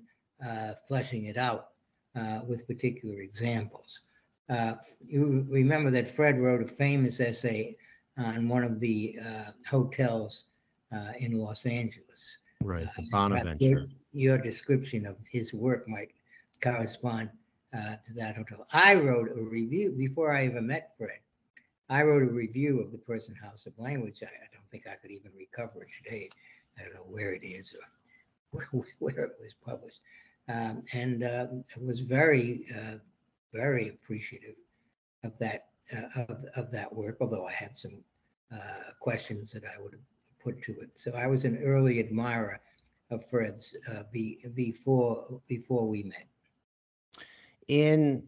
fleshing 0.87 1.25
it 1.25 1.37
out 1.37 1.69
uh, 2.15 2.41
with 2.47 2.67
particular 2.67 3.19
examples. 3.19 4.01
Uh, 4.49 4.75
you 5.05 5.45
remember 5.49 5.89
that 5.91 6.07
Fred 6.07 6.39
wrote 6.39 6.61
a 6.61 6.67
famous 6.67 7.19
essay 7.19 7.75
on 8.17 8.47
one 8.47 8.63
of 8.63 8.79
the 8.79 9.17
uh, 9.25 9.51
hotels 9.69 10.45
uh, 10.95 11.11
in 11.17 11.37
Los 11.37 11.65
Angeles. 11.65 12.37
Right, 12.63 12.87
the 12.95 13.07
Bonaventure. 13.11 13.87
Your, 14.15 14.37
description 14.37 15.05
of 15.05 15.17
his 15.29 15.53
work 15.53 15.87
might 15.87 16.11
correspond 16.63 17.29
uh, 17.75 17.95
to 18.05 18.13
that 18.13 18.37
hotel. 18.37 18.65
I 18.73 18.95
wrote 18.95 19.29
a 19.29 19.41
review 19.41 19.91
before 19.91 20.33
I 20.33 20.45
ever 20.45 20.61
met 20.61 20.93
Fred. 20.97 21.19
I 21.89 22.03
wrote 22.03 22.23
a 22.23 22.31
review 22.31 22.81
of 22.81 22.91
the 22.91 22.97
Prison 22.97 23.35
House 23.35 23.65
of 23.65 23.73
Language. 23.77 24.23
I, 24.23 24.27
I 24.27 24.47
don't 24.53 24.69
think 24.71 24.85
I 24.87 24.95
could 24.95 25.11
even 25.11 25.31
recover 25.37 25.83
it 25.83 25.89
today. 26.03 26.29
I 26.79 26.83
don't 26.83 26.95
know 26.95 27.05
where 27.07 27.33
it 27.33 27.43
is 27.43 27.73
or 27.73 28.59
where, 28.71 28.85
where 28.99 29.25
it 29.25 29.33
was 29.39 29.53
published 29.65 29.99
um, 30.47 30.83
and 30.93 31.23
uh, 31.23 31.47
was 31.81 31.99
very, 31.99 32.65
uh, 32.75 32.97
very 33.53 33.89
appreciative 33.89 34.55
of 35.23 35.37
that 35.39 35.67
uh, 35.95 36.21
of, 36.27 36.45
of 36.55 36.71
that 36.71 36.93
work. 36.93 37.17
Although 37.21 37.45
I 37.47 37.51
had 37.51 37.77
some 37.77 38.03
uh, 38.53 38.91
questions 38.99 39.51
that 39.51 39.63
I 39.65 39.81
would 39.81 39.93
have 39.93 40.01
put 40.43 40.61
to 40.63 40.71
it. 40.79 40.89
So 40.95 41.11
I 41.11 41.27
was 41.27 41.45
an 41.45 41.57
early 41.63 41.99
admirer 41.99 42.59
of 43.11 43.25
Fred's 43.25 43.75
uh, 43.91 44.03
be, 44.11 44.45
before 44.53 45.41
before 45.47 45.87
we 45.87 46.03
met. 46.03 46.27
In 47.67 48.23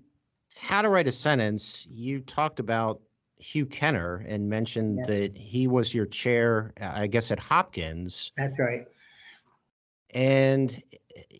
How 0.57 0.81
to 0.81 0.89
Write 0.89 1.07
a 1.07 1.11
Sentence, 1.11 1.87
you 1.89 2.21
talked 2.21 2.59
about 2.59 3.01
Hugh 3.39 3.65
Kenner 3.65 4.25
and 4.27 4.49
mentioned 4.49 4.99
yeah. 4.99 5.05
that 5.07 5.37
he 5.37 5.67
was 5.67 5.93
your 5.93 6.05
chair, 6.05 6.73
I 6.81 7.07
guess, 7.07 7.31
at 7.31 7.39
Hopkins. 7.39 8.31
That's 8.37 8.57
right. 8.57 8.85
And 10.13 10.81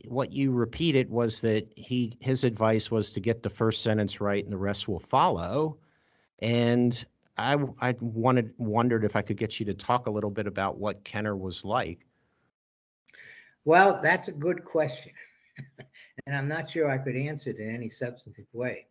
what 0.08 0.32
you 0.32 0.52
repeated 0.52 1.10
was 1.10 1.42
that 1.42 1.68
he 1.76 2.14
his 2.20 2.44
advice 2.44 2.92
was 2.92 3.12
to 3.14 3.20
get 3.20 3.44
the 3.44 3.50
first 3.50 3.82
sentence 3.82 4.20
right 4.22 4.44
and 4.44 4.54
the 4.54 4.58
rest 4.58 4.88
will 4.88 5.00
follow. 5.00 5.78
And 6.40 7.04
I 7.38 7.58
I 7.82 7.96
wanted 8.00 8.54
wondered 8.58 9.04
if 9.04 9.16
I 9.16 9.22
could 9.22 9.38
get 9.38 9.60
you 9.60 9.66
to 9.68 9.74
talk 9.74 10.08
a 10.08 10.12
little 10.12 10.30
bit 10.30 10.48
about 10.48 10.78
what 10.78 11.04
Kenner 11.04 11.36
was 11.36 11.66
like. 11.66 12.06
Well, 13.68 14.00
that's 14.02 14.30
a 14.30 14.32
good 14.32 14.64
question. 14.64 15.12
and 16.26 16.34
I'm 16.34 16.48
not 16.48 16.70
sure 16.70 16.90
I 16.90 16.98
could 16.98 17.18
answer 17.18 17.50
it 17.50 17.58
in 17.58 17.76
any 17.76 17.90
substantive 17.90 18.46
way. 18.54 18.88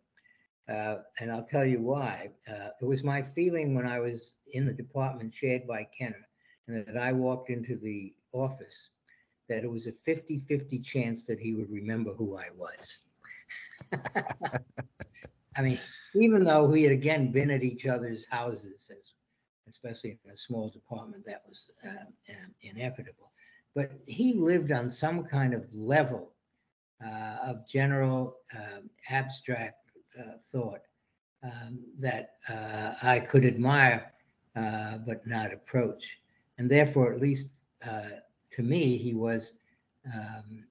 Uh, 0.69 0.97
and 1.19 1.31
I'll 1.31 1.43
tell 1.43 1.65
you 1.65 1.81
why. 1.81 2.29
Uh, 2.47 2.69
it 2.79 2.85
was 2.85 3.03
my 3.03 3.23
feeling 3.23 3.73
when 3.73 3.87
I 3.87 3.97
was 3.97 4.35
in 4.53 4.67
the 4.67 4.73
department 4.73 5.33
chaired 5.33 5.65
by 5.65 5.87
Kenner 5.97 6.27
and 6.67 6.85
that 6.85 6.95
I 6.95 7.11
walked 7.11 7.49
into 7.49 7.75
the 7.75 8.13
office 8.33 8.89
that 9.49 9.63
it 9.63 9.71
was 9.71 9.87
a 9.87 9.91
50 9.91 10.37
50 10.37 10.77
chance 10.81 11.23
that 11.23 11.39
he 11.39 11.55
would 11.55 11.71
remember 11.71 12.13
who 12.13 12.37
I 12.37 12.49
was. 12.55 12.99
I 15.57 15.61
mean, 15.63 15.79
even 16.13 16.43
though 16.43 16.65
we 16.65 16.83
had 16.83 16.91
again 16.91 17.31
been 17.31 17.49
at 17.49 17.63
each 17.63 17.87
other's 17.87 18.27
houses, 18.29 18.91
as, 18.91 19.13
especially 19.67 20.19
in 20.23 20.31
a 20.31 20.37
small 20.37 20.69
department, 20.69 21.25
that 21.25 21.41
was 21.47 21.71
uh, 21.83 22.05
um, 22.29 22.53
inevitable. 22.61 23.26
But 23.77 23.91
he 24.07 24.33
lived 24.33 24.71
on 24.71 24.89
some 24.89 25.23
kind 25.23 25.53
of 25.53 25.71
level 25.71 26.31
uh, 26.99 27.37
of 27.45 27.67
general 27.67 28.37
uh, 28.51 28.79
abstract 29.11 29.91
uh, 30.19 30.39
thought 30.51 30.81
um, 31.43 31.85
that 31.99 32.31
uh, 32.49 32.93
I 33.03 33.19
could 33.19 33.45
admire 33.45 34.11
uh, 34.55 34.97
but 35.05 35.27
not 35.27 35.53
approach. 35.53 36.17
And 36.57 36.67
therefore, 36.67 37.13
at 37.13 37.21
least 37.21 37.51
to 37.83 38.63
me, 38.63 38.97
he 38.97 39.13
was 39.13 39.53
um, 40.11 40.63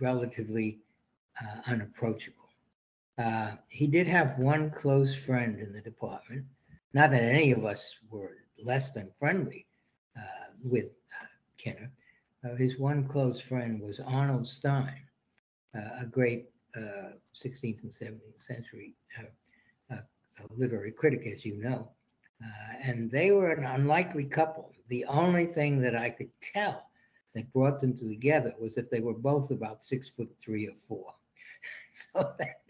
relatively 0.00 0.80
unapproachable. 1.68 2.50
Uh, 3.16 3.52
he 3.68 3.86
did 3.86 4.08
have 4.08 4.40
one 4.40 4.72
close 4.72 5.14
friend 5.14 5.60
in 5.60 5.72
the 5.72 5.80
department. 5.80 6.44
Not 6.94 7.12
that 7.12 7.22
any 7.22 7.52
of 7.52 7.64
us 7.64 7.96
were 8.10 8.38
less 8.64 8.90
than 8.90 9.08
friendly 9.16 9.66
uh, 10.16 10.50
with 10.64 10.86
uh, 11.20 11.26
Kenner. 11.56 11.92
Uh, 12.44 12.54
his 12.54 12.78
one 12.78 13.06
close 13.06 13.40
friend 13.40 13.80
was 13.80 14.00
Arnold 14.00 14.46
Stein, 14.46 15.02
uh, 15.74 16.00
a 16.00 16.06
great 16.06 16.50
16th 17.34 17.82
and 17.82 17.92
17th 17.92 18.40
century 18.40 18.94
literary 20.56 20.92
critic, 20.92 21.26
as 21.26 21.44
you 21.44 21.56
know. 21.56 21.90
and 22.82 23.10
they 23.10 23.32
were 23.32 23.50
an 23.50 23.64
unlikely 23.64 24.24
couple. 24.24 24.72
The 24.88 25.04
only 25.06 25.46
thing 25.46 25.80
that 25.80 25.96
I 25.96 26.10
could 26.10 26.30
tell 26.40 26.88
that 27.34 27.52
brought 27.52 27.80
them 27.80 27.96
together 27.96 28.54
was 28.58 28.74
that 28.74 28.90
they 28.90 29.00
were 29.00 29.14
both 29.14 29.50
about 29.50 29.82
six 29.84 30.08
foot 30.08 30.30
three 30.40 30.66
or 30.66 30.74
four. 30.74 31.14
so 31.92 32.32
that 32.38 32.60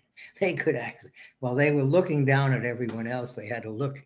they 0.40 0.54
could 0.54 0.76
actually, 0.76 1.12
while 1.40 1.54
they 1.54 1.70
were 1.72 1.84
looking 1.84 2.24
down 2.24 2.52
at 2.52 2.64
everyone 2.64 3.06
else, 3.06 3.34
they 3.34 3.46
had 3.46 3.62
to 3.64 3.70
look. 3.70 4.02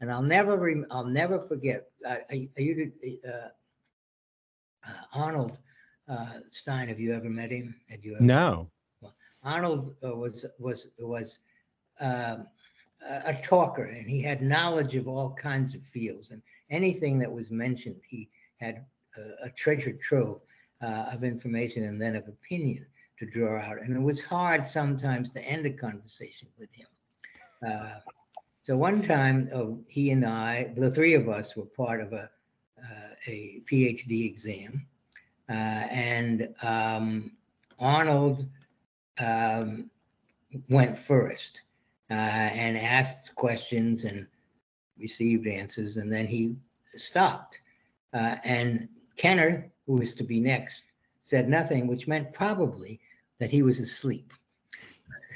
And 0.00 0.10
I'll 0.10 0.22
never, 0.22 0.56
rem- 0.56 0.86
I'll 0.90 1.04
never 1.04 1.38
forget. 1.38 1.90
Uh, 2.08 2.16
you 2.56 2.92
uh, 3.26 3.28
uh, 3.28 3.48
Arnold 5.14 5.58
uh, 6.08 6.40
Stein? 6.50 6.88
Have 6.88 7.00
you 7.00 7.14
ever 7.14 7.28
met 7.28 7.50
him? 7.50 7.74
Had 7.88 8.04
you? 8.04 8.14
Ever 8.16 8.24
no. 8.24 8.70
Well, 9.00 9.14
Arnold 9.44 9.94
uh, 10.04 10.16
was 10.16 10.44
was 10.58 10.88
was 10.98 11.40
um, 12.00 12.46
a 13.24 13.34
talker, 13.42 13.84
and 13.84 14.08
he 14.08 14.22
had 14.22 14.42
knowledge 14.42 14.96
of 14.96 15.08
all 15.08 15.32
kinds 15.34 15.74
of 15.74 15.82
fields, 15.82 16.30
and 16.30 16.42
anything 16.70 17.18
that 17.18 17.30
was 17.30 17.50
mentioned, 17.50 17.96
he 18.08 18.28
had 18.58 18.84
a, 19.16 19.46
a 19.46 19.50
treasure 19.50 19.92
trove 19.92 20.40
uh, 20.82 21.06
of 21.12 21.24
information 21.24 21.84
and 21.84 22.00
then 22.00 22.16
of 22.16 22.26
opinion 22.28 22.86
to 23.18 23.26
draw 23.26 23.58
out. 23.60 23.80
And 23.80 23.94
it 23.94 24.00
was 24.00 24.22
hard 24.22 24.66
sometimes 24.66 25.28
to 25.30 25.44
end 25.46 25.66
a 25.66 25.70
conversation 25.70 26.48
with 26.58 26.72
him. 26.74 26.86
Uh, 27.66 27.98
so 28.62 28.76
one 28.76 29.02
time, 29.02 29.48
oh, 29.54 29.80
he 29.88 30.10
and 30.10 30.24
I, 30.24 30.72
the 30.76 30.90
three 30.90 31.14
of 31.14 31.28
us, 31.28 31.56
were 31.56 31.66
part 31.66 32.00
of 32.00 32.12
a, 32.12 32.16
uh, 32.16 32.26
a 33.26 33.62
PhD 33.70 34.26
exam. 34.26 34.86
Uh, 35.48 35.52
and 35.90 36.54
um, 36.62 37.32
Arnold 37.78 38.46
um, 39.18 39.90
went 40.68 40.96
first 40.96 41.62
uh, 42.10 42.14
and 42.14 42.76
asked 42.78 43.34
questions 43.34 44.04
and 44.04 44.26
received 44.98 45.46
answers. 45.46 45.96
And 45.96 46.12
then 46.12 46.26
he 46.26 46.56
stopped. 46.96 47.60
Uh, 48.12 48.36
and 48.44 48.88
Kenner, 49.16 49.70
who 49.86 49.94
was 49.94 50.14
to 50.14 50.24
be 50.24 50.40
next, 50.40 50.84
said 51.22 51.48
nothing, 51.48 51.86
which 51.86 52.08
meant 52.08 52.32
probably 52.32 53.00
that 53.38 53.50
he 53.50 53.62
was 53.62 53.78
asleep. 53.78 54.32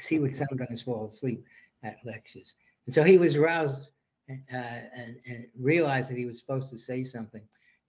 he 0.07 0.19
would 0.19 0.35
sometimes 0.35 0.81
fall 0.81 1.07
asleep 1.07 1.45
at 1.83 1.97
lectures. 2.05 2.55
And 2.85 2.93
so 2.93 3.03
he 3.03 3.17
was 3.17 3.37
roused 3.37 3.89
uh, 4.29 4.35
and, 4.95 5.17
and, 5.27 5.47
realized 5.59 6.09
that 6.09 6.17
he 6.17 6.25
was 6.25 6.39
supposed 6.39 6.69
to 6.71 6.77
say 6.77 7.03
something. 7.03 7.41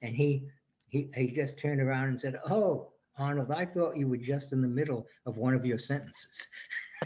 And 0.02 0.14
he, 0.14 0.44
he, 0.88 1.08
he 1.14 1.28
just 1.28 1.58
turned 1.58 1.80
around 1.80 2.08
and 2.08 2.20
said, 2.20 2.38
Oh, 2.48 2.92
Arnold, 3.18 3.50
I 3.50 3.64
thought 3.64 3.96
you 3.96 4.08
were 4.08 4.16
just 4.16 4.52
in 4.52 4.60
the 4.60 4.68
middle 4.68 5.06
of 5.24 5.38
one 5.38 5.54
of 5.54 5.64
your 5.64 5.78
sentences. 5.78 6.46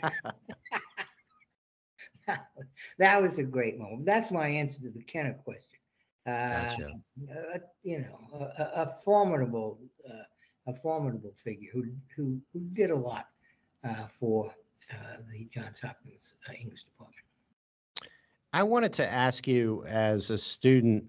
that 2.99 3.23
was 3.23 3.39
a 3.39 3.45
great 3.45 3.79
moment. 3.79 4.07
That's 4.07 4.31
my 4.31 4.49
answer 4.49 4.83
to 4.83 4.91
the 4.91 5.03
Kenner 5.03 5.35
question. 5.45 5.79
Uh, 6.27 6.67
gotcha. 6.67 6.93
uh, 7.33 7.59
you 7.83 8.01
know, 8.01 8.51
a, 8.59 8.83
a 8.83 8.87
formidable 9.05 9.79
uh, 10.09 10.25
a 10.67 10.75
formidable 10.75 11.33
figure 11.35 11.71
who 11.73 11.85
who, 12.15 12.41
who 12.53 12.61
did 12.73 12.91
a 12.91 12.97
lot 12.97 13.27
uh, 13.85 14.07
for 14.07 14.53
uh, 14.93 15.17
the 15.33 15.49
Johns 15.53 15.81
Hopkins 15.81 16.35
uh, 16.49 16.53
English 16.61 16.85
department. 16.85 17.17
I 18.53 18.65
wanted 18.65 18.93
to 18.95 19.11
ask 19.11 19.47
you, 19.47 19.85
as 19.87 20.31
a 20.31 20.37
student 20.37 21.05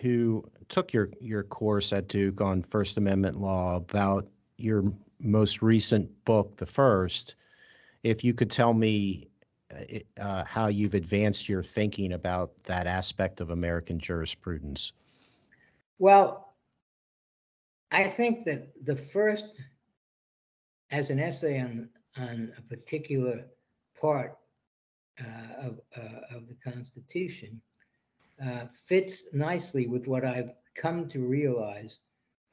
who 0.00 0.44
took 0.68 0.92
your 0.92 1.08
your 1.20 1.42
course 1.42 1.92
at 1.92 2.08
Duke 2.08 2.40
on 2.40 2.62
First 2.62 2.96
Amendment 2.96 3.40
law, 3.40 3.76
about 3.76 4.28
your 4.56 4.92
most 5.20 5.62
recent 5.62 6.10
book, 6.24 6.56
the 6.56 6.66
first, 6.66 7.36
if 8.02 8.24
you 8.24 8.34
could 8.34 8.50
tell 8.50 8.74
me 8.74 9.28
uh, 9.72 9.98
uh 10.20 10.44
how 10.44 10.66
you've 10.66 10.94
advanced 10.94 11.48
your 11.48 11.62
thinking 11.62 12.12
about 12.12 12.52
that 12.64 12.86
aspect 12.86 13.40
of 13.40 13.50
American 13.50 13.98
jurisprudence. 13.98 14.92
Well, 15.98 16.54
I 17.90 18.04
think 18.04 18.44
that 18.44 18.72
the 18.84 18.96
first, 18.96 19.62
as 20.90 21.10
an 21.10 21.20
essay 21.20 21.60
on 21.60 21.90
on 22.16 22.52
a 22.58 22.62
particular 22.62 23.44
part 24.00 24.36
uh, 25.20 25.66
of 25.66 25.80
uh, 25.96 26.36
of 26.36 26.48
the 26.48 26.56
Constitution, 26.64 27.60
uh, 28.44 28.66
fits 28.86 29.24
nicely 29.32 29.86
with 29.86 30.06
what 30.06 30.24
I've 30.24 30.52
come 30.76 31.06
to 31.08 31.20
realize 31.20 32.00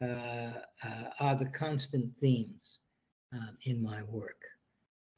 uh, 0.01 0.51
uh, 0.83 1.09
are 1.19 1.35
the 1.35 1.49
constant 1.53 2.15
themes 2.17 2.79
um, 3.33 3.57
in 3.63 3.83
my 3.83 4.01
work. 4.03 4.41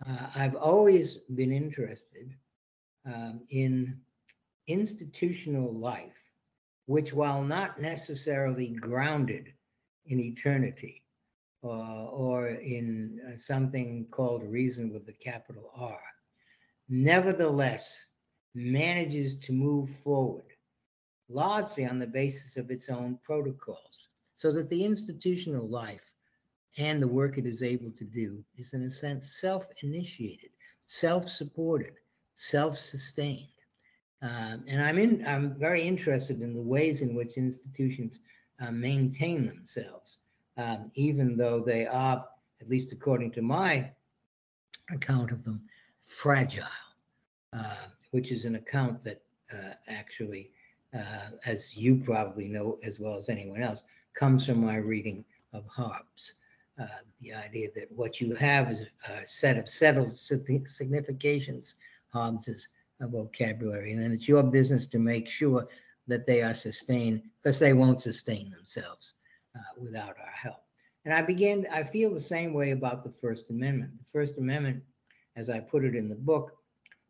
Uh, 0.08 0.28
I've 0.36 0.56
always 0.56 1.18
been 1.36 1.52
interested 1.52 2.34
um, 3.06 3.42
in 3.50 4.00
institutional 4.68 5.74
life, 5.74 6.18
which, 6.86 7.14
while 7.14 7.44
not 7.44 7.80
necessarily 7.80 8.72
grounded 8.72 9.54
in 10.08 10.20
eternity 10.20 11.04
uh, 11.64 12.06
or 12.06 12.48
in 12.48 13.20
uh, 13.28 13.38
something 13.38 14.08
called 14.10 14.44
reason 14.44 14.92
with 14.92 15.06
the 15.06 15.14
capital 15.14 15.72
R, 15.76 16.02
nevertheless 16.90 18.06
manages 18.56 19.36
to 19.38 19.54
move 19.54 19.90
forward 19.90 20.51
largely 21.32 21.86
on 21.86 22.00
the 22.00 22.08
basis 22.08 22.58
of 22.58 22.72
its 22.72 22.90
own 22.90 23.18
protocols, 23.24 24.10
so 24.36 24.52
that 24.52 24.70
the 24.70 24.84
institutional 24.84 25.68
life 25.68 26.12
and 26.78 27.02
the 27.02 27.08
work 27.08 27.38
it 27.38 27.46
is 27.46 27.64
able 27.64 27.92
to 27.92 28.06
do 28.06 28.44
is, 28.58 28.74
in 28.74 28.84
a 28.84 28.90
sense, 28.90 29.40
self 29.40 29.68
initiated, 29.84 30.52
self 30.86 31.28
supported, 31.30 31.94
self 32.36 32.78
sustained. 32.78 33.48
Um, 34.22 34.64
and 34.68 34.84
I'm 34.84 34.98
in, 34.98 35.26
I'm 35.28 35.56
very 35.56 35.82
interested 35.82 36.42
in 36.42 36.54
the 36.54 36.62
ways 36.62 37.02
in 37.02 37.16
which 37.16 37.38
institutions 37.38 38.20
uh, 38.60 38.72
maintain 38.72 39.48
themselves, 39.48 40.20
um, 40.58 40.92
even 40.96 41.36
though 41.36 41.60
they 41.60 41.88
are, 41.88 42.26
at 42.62 42.70
least 42.70 42.92
according 42.92 43.32
to 43.32 43.42
my 43.42 43.92
account 44.92 45.32
of 45.32 45.44
them, 45.44 45.64
fragile, 46.02 46.66
uh, 47.54 47.88
which 48.12 48.32
is 48.32 48.46
an 48.46 48.56
account 48.56 49.04
that 49.04 49.24
uh, 49.52 49.74
actually 49.88 50.52
uh, 50.94 51.32
as 51.46 51.76
you 51.76 51.96
probably 51.98 52.48
know 52.48 52.78
as 52.84 53.00
well 53.00 53.16
as 53.18 53.30
anyone 53.30 53.62
else, 53.62 53.84
comes 54.14 54.46
from 54.46 54.66
my 54.66 54.76
reading 54.78 55.24
of 55.54 55.66
Hobbes. 55.68 56.36
Uh, 56.80 56.86
the 57.22 57.34
idea 57.34 57.70
that 57.76 57.92
what 57.92 58.20
you 58.20 58.34
have 58.36 58.72
is 58.72 58.86
a 59.08 59.26
set 59.26 59.58
of 59.58 59.68
settled 59.68 60.12
significations, 60.14 61.76
Hobbes's 62.10 62.68
vocabulary, 63.00 63.94
and 63.94 64.02
then 64.02 64.12
it's 64.12 64.28
your 64.28 64.44
business 64.44 64.88
to 64.88 65.00
make 65.00 65.30
sure 65.30 65.68
that 66.08 66.26
they 66.26 66.42
are 66.42 66.54
sustained 66.54 67.22
because 67.38 67.60
they 67.60 67.74
won't 67.74 68.02
sustain 68.02 68.50
themselves 68.50 69.16
uh, 69.56 69.60
without 69.78 70.16
our 70.20 70.34
help. 70.34 70.64
And 71.06 71.14
I 71.14 71.22
began, 71.22 71.66
I 71.72 71.84
feel 71.84 72.14
the 72.14 72.20
same 72.20 72.54
way 72.54 72.72
about 72.72 73.04
the 73.04 73.12
First 73.12 73.50
Amendment. 73.50 73.92
The 73.98 74.10
First 74.10 74.38
Amendment, 74.38 74.84
as 75.36 75.50
I 75.50 75.60
put 75.60 75.84
it 75.84 75.96
in 75.96 76.10
the 76.10 76.16
book, 76.16 76.52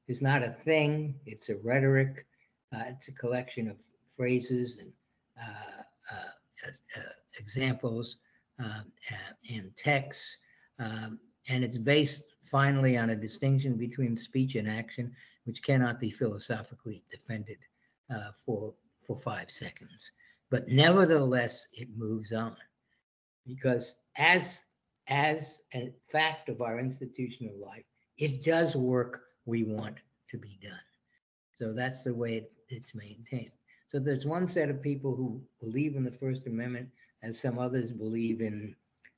is 0.07 0.21
not 0.21 0.43
a 0.43 0.49
thing, 0.49 1.15
it's 1.25 1.49
a 1.49 1.57
rhetoric, 1.57 2.25
uh, 2.73 2.83
it's 2.87 3.07
a 3.07 3.13
collection 3.13 3.67
of 3.67 3.79
phrases 4.15 4.79
and 4.79 4.91
uh, 5.39 5.81
uh, 6.11 6.69
uh 6.97 7.11
examples 7.39 8.17
um, 8.59 8.85
and 9.49 9.71
texts. 9.77 10.37
Um, 10.79 11.19
and 11.49 11.63
it's 11.63 11.77
based 11.77 12.23
finally 12.43 12.97
on 12.97 13.09
a 13.09 13.15
distinction 13.15 13.75
between 13.75 14.15
speech 14.15 14.55
and 14.55 14.69
action, 14.69 15.13
which 15.45 15.63
cannot 15.63 15.99
be 15.99 16.09
philosophically 16.09 17.03
defended 17.09 17.57
for, 18.45 18.73
for 19.01 19.17
five 19.17 19.49
seconds. 19.49 20.11
But 20.49 20.67
nevertheless, 20.67 21.67
it 21.71 21.87
moves 21.95 22.33
on 22.33 22.57
because 23.47 23.95
as, 24.17 24.63
as 25.07 25.61
a 25.73 25.93
fact 26.03 26.49
of 26.49 26.61
our 26.61 26.79
institutional 26.79 27.55
life, 27.57 27.85
it 28.17 28.43
does 28.43 28.75
work 28.75 29.23
we 29.45 29.63
want 29.63 29.97
to 30.29 30.37
be 30.37 30.59
done. 30.61 30.77
So 31.61 31.73
that's 31.73 32.01
the 32.01 32.15
way 32.15 32.37
it, 32.37 32.51
it's 32.69 32.95
maintained. 32.95 33.51
So 33.87 33.99
there's 33.99 34.25
one 34.25 34.47
set 34.47 34.71
of 34.71 34.81
people 34.81 35.15
who 35.15 35.39
believe 35.59 35.95
in 35.95 36.03
the 36.03 36.11
First 36.11 36.47
Amendment, 36.47 36.89
as 37.21 37.39
some 37.39 37.59
others 37.59 37.91
believe 37.91 38.41
in 38.41 38.75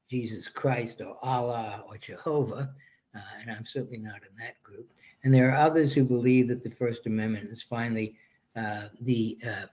Jesus 0.10 0.49
Christ 0.49 0.99
or 0.99 1.15
Allah 1.23 1.86
or 1.88 1.97
Jehovah, 1.97 2.75
uh, 3.15 3.19
and 3.39 3.49
I'm 3.49 3.65
certainly 3.65 3.99
not 3.99 4.23
in 4.29 4.36
that 4.39 4.62
group. 4.62 4.91
And 5.23 5.34
there 5.34 5.51
are 5.51 5.56
others 5.56 5.93
who 5.93 6.03
believe 6.03 6.49
that 6.49 6.63
the 6.63 6.69
First 6.69 7.06
Amendment 7.06 7.49
is 7.49 7.62
finally 7.62 8.17
uh, 8.58 8.89
the 8.99 9.38
uh, 9.47 9.67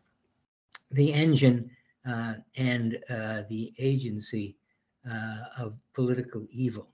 the 0.92 1.12
engine 1.12 1.72
uh, 2.06 2.34
and 2.56 2.98
uh, 3.10 3.42
the 3.48 3.72
agency 3.80 4.54
uh, 5.10 5.42
of 5.58 5.76
political 5.92 6.46
evil 6.52 6.86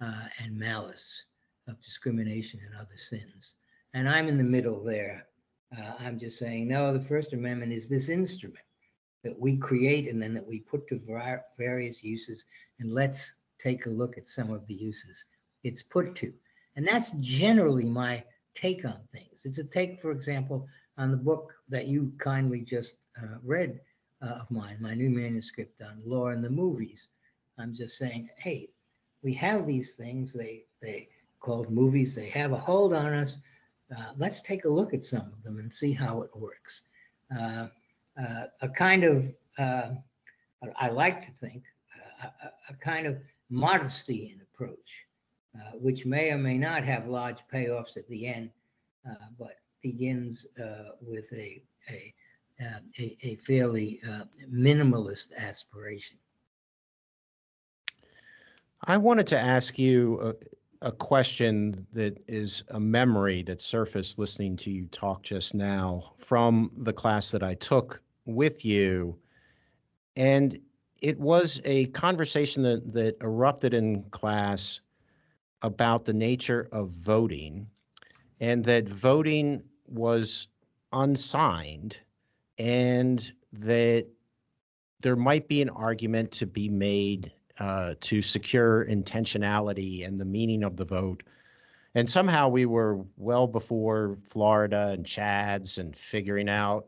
and 0.00 0.58
malice, 0.58 1.22
of 1.68 1.80
discrimination 1.80 2.58
and 2.66 2.74
other 2.74 2.96
sins. 2.96 3.54
And 3.96 4.06
I'm 4.06 4.28
in 4.28 4.36
the 4.36 4.44
middle 4.44 4.84
there. 4.84 5.26
I'm 6.00 6.18
just 6.18 6.38
saying, 6.38 6.68
no, 6.68 6.92
the 6.92 7.00
First 7.00 7.32
Amendment 7.32 7.72
is 7.72 7.88
this 7.88 8.10
instrument 8.10 8.62
that 9.24 9.40
we 9.40 9.56
create 9.56 10.08
and 10.08 10.20
then 10.20 10.34
that 10.34 10.46
we 10.46 10.60
put 10.60 10.86
to 10.88 11.00
various 11.56 12.04
uses. 12.04 12.44
And 12.78 12.92
let's 12.92 13.36
take 13.58 13.86
a 13.86 13.90
look 13.90 14.18
at 14.18 14.28
some 14.28 14.50
of 14.50 14.66
the 14.66 14.74
uses 14.74 15.24
it's 15.64 15.82
put 15.82 16.14
to. 16.16 16.30
And 16.76 16.86
that's 16.86 17.10
generally 17.20 17.86
my 17.86 18.22
take 18.54 18.84
on 18.84 19.00
things. 19.12 19.46
It's 19.46 19.58
a 19.58 19.64
take, 19.64 19.98
for 19.98 20.10
example, 20.10 20.68
on 20.98 21.10
the 21.10 21.16
book 21.16 21.54
that 21.70 21.86
you 21.86 22.12
kindly 22.18 22.60
just 22.60 22.96
uh, 23.20 23.38
read 23.42 23.80
uh, 24.20 24.40
of 24.42 24.50
mine, 24.50 24.76
my 24.78 24.92
new 24.92 25.08
manuscript 25.08 25.80
on 25.80 26.02
law 26.04 26.26
and 26.26 26.44
the 26.44 26.50
movies. 26.50 27.08
I'm 27.58 27.74
just 27.74 27.96
saying, 27.96 28.28
hey, 28.36 28.68
we 29.22 29.32
have 29.32 29.66
these 29.66 29.94
things. 29.94 30.34
They 30.34 30.64
they 30.82 31.08
called 31.40 31.70
movies. 31.70 32.14
They 32.14 32.28
have 32.28 32.52
a 32.52 32.58
hold 32.58 32.92
on 32.92 33.14
us. 33.14 33.38
Uh, 33.94 34.12
let's 34.16 34.40
take 34.40 34.64
a 34.64 34.68
look 34.68 34.92
at 34.94 35.04
some 35.04 35.32
of 35.32 35.42
them 35.44 35.58
and 35.58 35.72
see 35.72 35.92
how 35.92 36.22
it 36.22 36.30
works. 36.34 36.82
Uh, 37.36 37.68
uh, 38.20 38.44
a 38.62 38.68
kind 38.68 39.04
of, 39.04 39.32
uh, 39.58 39.90
I 40.76 40.88
like 40.88 41.24
to 41.26 41.32
think, 41.32 41.64
uh, 42.22 42.28
a, 42.44 42.72
a, 42.72 42.76
kind 42.76 43.06
of 43.06 43.18
modesty 43.50 44.32
in 44.34 44.40
approach, 44.40 45.04
uh, 45.54 45.72
which 45.74 46.06
may 46.06 46.32
or 46.32 46.38
may 46.38 46.58
not 46.58 46.82
have 46.82 47.06
large 47.06 47.40
payoffs 47.52 47.96
at 47.96 48.08
the 48.08 48.26
end, 48.26 48.50
but 49.38 49.60
begins 49.82 50.46
with 51.00 51.32
a, 51.32 51.62
a, 51.88 52.12
a, 52.98 53.16
a, 53.22 53.36
fairly 53.36 54.00
minimalist 54.52 55.28
aspiration. 55.38 56.16
I 58.82 58.96
wanted 58.96 59.28
to 59.28 59.38
ask 59.38 59.78
you 59.78 60.36
a 60.82 60.92
question 60.92 61.86
that 61.92 62.22
is 62.28 62.64
a 62.70 62.80
memory 62.80 63.42
that 63.42 63.60
surfaced 63.60 64.18
listening 64.18 64.56
to 64.56 64.70
you 64.70 64.86
talk 64.86 65.22
just 65.22 65.54
now 65.54 66.12
from 66.18 66.70
the 66.78 66.92
class 66.92 67.30
that 67.30 67.42
I 67.42 67.54
took 67.54 68.00
with 68.24 68.64
you. 68.64 69.18
And 70.16 70.58
it 71.02 71.18
was 71.18 71.60
a 71.64 71.86
conversation 71.86 72.62
that, 72.62 72.92
that 72.94 73.16
erupted 73.20 73.74
in 73.74 74.02
class 74.10 74.80
about 75.62 76.04
the 76.04 76.14
nature 76.14 76.68
of 76.72 76.90
voting 76.90 77.66
and 78.40 78.64
that 78.64 78.88
voting 78.88 79.62
was 79.86 80.48
unsigned 80.92 81.98
and 82.58 83.32
that 83.52 84.06
there 85.00 85.16
might 85.16 85.48
be 85.48 85.62
an 85.62 85.70
argument 85.70 86.30
to 86.32 86.46
be 86.46 86.68
made 86.68 87.32
uh, 87.58 87.94
to 88.00 88.22
secure 88.22 88.84
intentionality 88.86 90.06
and 90.06 90.20
the 90.20 90.24
meaning 90.24 90.62
of 90.62 90.76
the 90.76 90.84
vote. 90.84 91.22
And 91.94 92.08
somehow 92.08 92.48
we 92.48 92.66
were 92.66 93.00
well 93.16 93.46
before 93.46 94.18
Florida 94.22 94.90
and 94.90 95.06
Chads 95.06 95.78
and 95.78 95.96
figuring 95.96 96.48
out 96.48 96.86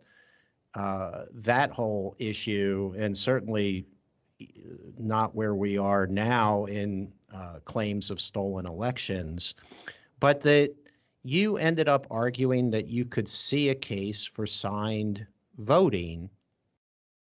uh, 0.74 1.24
that 1.32 1.70
whole 1.70 2.14
issue, 2.18 2.92
and 2.96 3.16
certainly 3.16 3.86
uh, 4.42 4.46
not 4.98 5.34
where 5.34 5.54
we 5.54 5.78
are 5.78 6.06
now 6.06 6.66
in 6.66 7.10
uh, 7.34 7.58
claims 7.64 8.10
of 8.10 8.20
stolen 8.20 8.66
elections, 8.66 9.54
but 10.20 10.40
that 10.42 10.74
you 11.22 11.56
ended 11.56 11.88
up 11.88 12.06
arguing 12.10 12.70
that 12.70 12.88
you 12.88 13.04
could 13.04 13.28
see 13.28 13.70
a 13.70 13.74
case 13.74 14.24
for 14.24 14.46
signed 14.46 15.26
voting. 15.56 16.28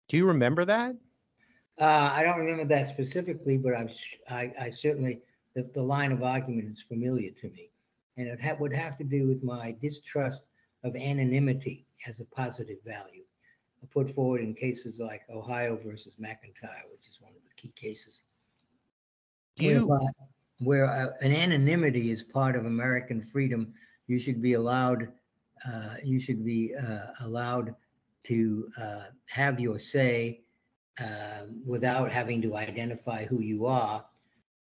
Do 0.07 0.17
you 0.17 0.27
remember 0.27 0.65
that? 0.65 0.95
Uh, 1.79 2.09
I 2.11 2.23
don't 2.23 2.39
remember 2.39 2.65
that 2.65 2.87
specifically, 2.87 3.57
but 3.57 3.75
I'm, 3.75 3.89
I, 4.29 4.51
I 4.59 4.69
certainly, 4.69 5.21
the, 5.55 5.69
the 5.73 5.81
line 5.81 6.11
of 6.11 6.23
argument 6.23 6.71
is 6.71 6.81
familiar 6.81 7.31
to 7.41 7.49
me. 7.49 7.69
And 8.17 8.27
it 8.27 8.41
ha- 8.41 8.55
would 8.59 8.73
have 8.73 8.97
to 8.97 9.03
do 9.03 9.27
with 9.27 9.43
my 9.43 9.75
distrust 9.79 10.45
of 10.83 10.95
anonymity 10.95 11.85
as 12.07 12.19
a 12.19 12.25
positive 12.25 12.77
value 12.83 13.23
put 13.91 14.09
forward 14.09 14.41
in 14.41 14.53
cases 14.53 14.99
like 14.99 15.21
Ohio 15.29 15.75
versus 15.75 16.15
McIntyre, 16.21 16.85
which 16.91 17.07
is 17.07 17.19
one 17.21 17.33
of 17.35 17.43
the 17.43 17.49
key 17.55 17.71
cases. 17.75 18.21
You, 19.55 19.87
where, 19.87 19.99
where 20.59 20.85
uh, 20.85 21.13
an 21.21 21.33
anonymity 21.33 22.11
is 22.11 22.21
part 22.21 22.55
of 22.55 22.65
American 22.65 23.21
freedom, 23.21 23.73
you 24.07 24.19
should 24.19 24.41
be 24.41 24.53
allowed. 24.53 25.11
Uh, 25.67 25.95
you 26.03 26.19
should 26.19 26.45
be 26.45 26.75
uh, 26.75 27.07
allowed 27.21 27.75
to 28.25 28.69
uh, 28.79 29.03
have 29.25 29.59
your 29.59 29.79
say 29.79 30.41
um, 30.99 31.61
without 31.65 32.11
having 32.11 32.41
to 32.41 32.55
identify 32.55 33.25
who 33.25 33.41
you 33.41 33.65
are, 33.65 34.05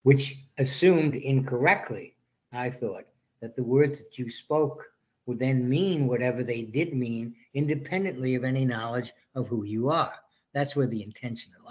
which 0.03 0.39
assumed 0.57 1.15
incorrectly, 1.15 2.15
I 2.53 2.69
thought, 2.69 3.05
that 3.41 3.55
the 3.55 3.63
words 3.63 3.99
that 3.99 4.17
you 4.17 4.29
spoke 4.29 4.85
would 5.25 5.39
then 5.39 5.69
mean 5.69 6.07
whatever 6.07 6.43
they 6.43 6.63
did 6.63 6.93
mean, 6.93 7.35
independently 7.53 8.35
of 8.35 8.43
any 8.43 8.65
knowledge 8.65 9.13
of 9.35 9.47
who 9.47 9.63
you 9.65 9.89
are. 9.89 10.13
That's 10.53 10.75
where 10.75 10.87
the 10.87 11.03
intentional 11.03 11.61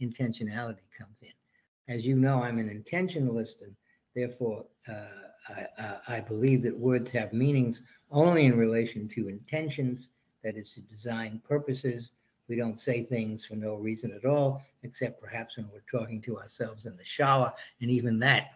intentionality 0.00 0.88
comes 0.96 1.22
in. 1.22 1.94
As 1.94 2.04
you 2.06 2.16
know, 2.16 2.42
I'm 2.42 2.58
an 2.58 2.68
intentionalist, 2.68 3.62
and 3.62 3.74
therefore 4.14 4.64
uh, 4.88 5.66
I, 5.78 5.96
I 6.08 6.20
believe 6.20 6.62
that 6.64 6.76
words 6.76 7.10
have 7.12 7.32
meanings 7.32 7.82
only 8.10 8.44
in 8.44 8.56
relation 8.56 9.08
to 9.08 9.28
intentions, 9.28 10.08
that 10.42 10.56
is, 10.56 10.72
to 10.74 10.80
design 10.80 11.40
purposes. 11.48 12.12
We 12.48 12.56
don't 12.56 12.78
say 12.78 13.02
things 13.02 13.44
for 13.44 13.56
no 13.56 13.74
reason 13.74 14.12
at 14.12 14.24
all, 14.24 14.62
except 14.82 15.20
perhaps 15.20 15.56
when 15.56 15.68
we're 15.72 15.98
talking 15.98 16.20
to 16.22 16.38
ourselves 16.38 16.86
in 16.86 16.96
the 16.96 17.04
shower, 17.04 17.52
and 17.80 17.90
even 17.90 18.18
that 18.20 18.52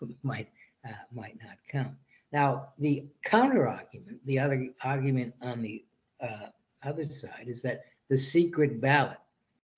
might 0.22 0.48
uh, 0.86 0.92
might 1.14 1.38
not 1.42 1.56
count. 1.68 1.94
Now, 2.32 2.68
the 2.78 3.06
counter 3.24 3.68
argument, 3.68 4.20
the 4.26 4.38
other 4.38 4.68
argument 4.82 5.34
on 5.42 5.62
the 5.62 5.84
uh, 6.20 6.46
other 6.84 7.06
side, 7.06 7.46
is 7.46 7.62
that 7.62 7.84
the 8.08 8.18
secret 8.18 8.80
ballot 8.80 9.18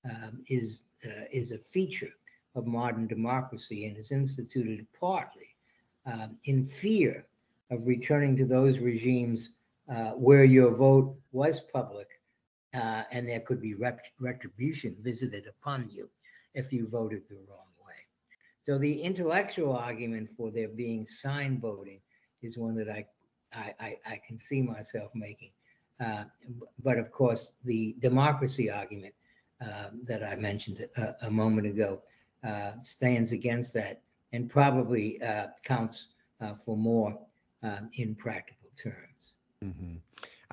um, 0.04 0.42
is 0.48 0.84
uh, 1.06 1.24
is 1.30 1.52
a 1.52 1.58
feature 1.58 2.12
of 2.54 2.66
modern 2.66 3.06
democracy 3.06 3.86
and 3.86 3.96
is 3.96 4.12
instituted 4.12 4.86
partly 4.98 5.48
um, 6.06 6.36
in 6.44 6.64
fear 6.64 7.26
of 7.70 7.86
returning 7.86 8.36
to 8.36 8.44
those 8.44 8.78
regimes 8.78 9.50
uh, 9.88 10.10
where 10.10 10.44
your 10.44 10.74
vote 10.74 11.14
was 11.32 11.60
public 11.60 12.13
uh, 12.74 13.04
and 13.12 13.28
there 13.28 13.40
could 13.40 13.62
be 13.62 13.74
retribution 14.20 14.96
visited 15.00 15.46
upon 15.46 15.88
you 15.90 16.08
if 16.54 16.72
you 16.72 16.86
voted 16.88 17.22
the 17.28 17.36
wrong 17.48 17.70
way. 17.86 17.94
So 18.62 18.78
the 18.78 19.00
intellectual 19.02 19.74
argument 19.76 20.30
for 20.36 20.50
there 20.50 20.68
being 20.68 21.06
sign 21.06 21.60
voting 21.60 22.00
is 22.42 22.58
one 22.58 22.74
that 22.74 22.88
I, 22.90 23.06
I, 23.52 23.74
I, 23.80 23.98
I 24.06 24.20
can 24.26 24.38
see 24.38 24.62
myself 24.62 25.10
making. 25.14 25.50
Uh, 26.00 26.24
but 26.82 26.98
of 26.98 27.12
course, 27.12 27.52
the 27.64 27.94
democracy 28.00 28.70
argument 28.70 29.14
uh, 29.64 29.90
that 30.04 30.24
I 30.24 30.34
mentioned 30.34 30.86
a, 30.96 31.14
a 31.22 31.30
moment 31.30 31.66
ago 31.66 32.02
uh, 32.42 32.72
stands 32.82 33.32
against 33.32 33.72
that 33.74 34.02
and 34.32 34.50
probably 34.50 35.22
uh, 35.22 35.46
counts 35.64 36.08
uh, 36.40 36.54
for 36.54 36.76
more 36.76 37.18
in 37.96 38.14
practical 38.14 38.68
terms. 38.76 39.32
Mm-hmm. 39.64 39.94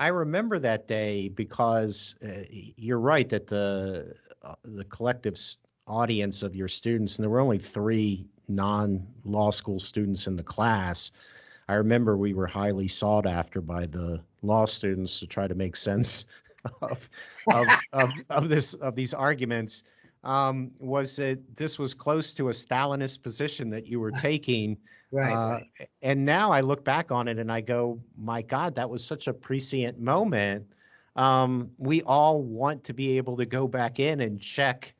I 0.02 0.08
remember 0.08 0.58
that 0.58 0.88
day 0.88 1.28
because 1.28 2.16
uh, 2.26 2.42
you're 2.50 2.98
right 2.98 3.28
that 3.28 3.46
the 3.46 4.16
the 4.64 4.84
collective 4.86 5.38
audience 5.86 6.42
of 6.42 6.56
your 6.56 6.66
students, 6.66 7.16
and 7.16 7.22
there 7.22 7.30
were 7.30 7.38
only 7.38 7.60
three 7.60 8.26
non 8.48 9.06
law 9.24 9.52
school 9.52 9.78
students 9.78 10.26
in 10.26 10.34
the 10.34 10.42
class. 10.42 11.12
I 11.68 11.74
remember 11.74 12.16
we 12.16 12.34
were 12.34 12.48
highly 12.48 12.88
sought 12.88 13.26
after 13.26 13.60
by 13.60 13.86
the 13.86 14.20
law 14.42 14.64
students 14.64 15.20
to 15.20 15.26
try 15.28 15.46
to 15.46 15.54
make 15.54 15.76
sense 15.76 16.26
of 16.82 17.08
of, 17.52 17.68
of, 17.92 18.10
of 18.28 18.48
this 18.48 18.74
of 18.74 18.96
these 18.96 19.14
arguments. 19.14 19.84
Um, 20.24 20.70
was 20.78 21.16
that 21.16 21.40
this 21.56 21.78
was 21.78 21.94
close 21.94 22.32
to 22.34 22.48
a 22.48 22.52
Stalinist 22.52 23.22
position 23.22 23.70
that 23.70 23.86
you 23.86 23.98
were 23.98 24.10
taking. 24.28 24.78
Right, 25.10 25.32
uh, 25.32 25.50
right. 25.50 25.88
And 26.00 26.24
now 26.24 26.52
I 26.52 26.60
look 26.60 26.84
back 26.84 27.10
on 27.10 27.28
it 27.28 27.38
and 27.38 27.50
I 27.50 27.60
go, 27.60 28.00
my 28.16 28.42
God, 28.42 28.74
that 28.76 28.88
was 28.88 29.04
such 29.04 29.26
a 29.26 29.32
prescient 29.32 29.98
moment. 29.98 30.64
Um, 31.16 31.70
we 31.76 32.02
all 32.02 32.42
want 32.42 32.84
to 32.84 32.94
be 32.94 33.18
able 33.18 33.36
to 33.36 33.44
go 33.44 33.68
back 33.68 33.98
in 34.00 34.20
and 34.20 34.40
check 34.40 34.94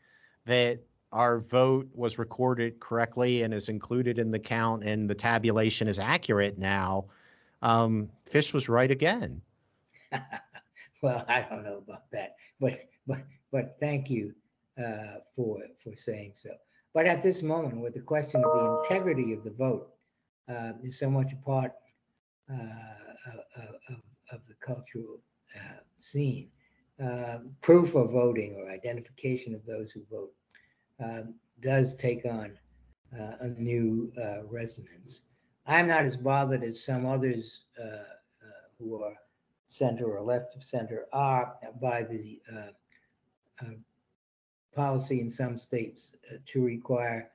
that 0.44 0.80
our 1.12 1.38
vote 1.38 1.88
was 1.94 2.18
recorded 2.18 2.80
correctly 2.80 3.42
and 3.42 3.52
is 3.52 3.68
included 3.68 4.18
in 4.18 4.30
the 4.30 4.38
count 4.38 4.82
and 4.82 5.08
the 5.08 5.14
tabulation 5.14 5.86
is 5.86 5.98
accurate 5.98 6.58
now. 6.58 7.04
Um, 7.60 8.08
Fish 8.26 8.52
was 8.52 8.68
right 8.68 8.90
again. 8.90 9.40
well, 11.02 11.24
I 11.28 11.42
don't 11.42 11.64
know 11.64 11.78
about 11.78 12.10
that, 12.10 12.36
but 12.60 12.80
but 13.06 13.20
but 13.50 13.76
thank 13.78 14.10
you 14.10 14.34
uh, 14.78 15.18
for 15.34 15.60
for 15.82 15.94
saying 15.96 16.32
so. 16.34 16.50
But 16.94 17.06
at 17.06 17.22
this 17.22 17.42
moment, 17.42 17.80
with 17.80 17.94
the 17.94 18.00
question 18.00 18.44
of 18.44 18.52
the 18.52 18.80
integrity 18.82 19.32
of 19.32 19.44
the 19.44 19.50
vote 19.50 19.88
uh, 20.48 20.72
is 20.82 20.98
so 20.98 21.10
much 21.10 21.32
a 21.32 21.36
part 21.36 21.72
uh, 22.50 22.56
of, 23.88 24.02
of, 24.30 24.46
the 24.46 24.54
cultural 24.60 25.20
uh, 25.56 25.80
scene, 25.96 26.48
uh, 27.02 27.38
proof 27.62 27.94
of 27.94 28.10
voting 28.10 28.56
or 28.56 28.70
identification 28.70 29.54
of 29.54 29.64
those 29.64 29.90
who 29.90 30.02
vote 30.10 30.32
um, 31.02 31.34
does 31.60 31.96
take 31.96 32.26
on 32.26 32.58
uh, 33.18 33.36
a 33.40 33.48
new 33.48 34.12
resonance. 34.50 35.22
I'm 35.66 35.86
not 35.86 36.04
as 36.04 36.16
bothered 36.16 36.62
as 36.62 36.84
some 36.84 37.06
others 37.06 37.64
who 38.78 39.02
are 39.02 39.14
center 39.72 40.18
or 40.18 40.22
left 40.22 40.54
of 40.54 40.62
center 40.62 41.06
are 41.12 41.54
by 41.80 42.02
the 42.02 42.40
uh, 42.52 42.70
uh, 43.62 43.74
policy 44.74 45.20
in 45.20 45.30
some 45.30 45.58
states 45.58 46.10
uh, 46.30 46.36
to 46.46 46.64
require 46.64 47.30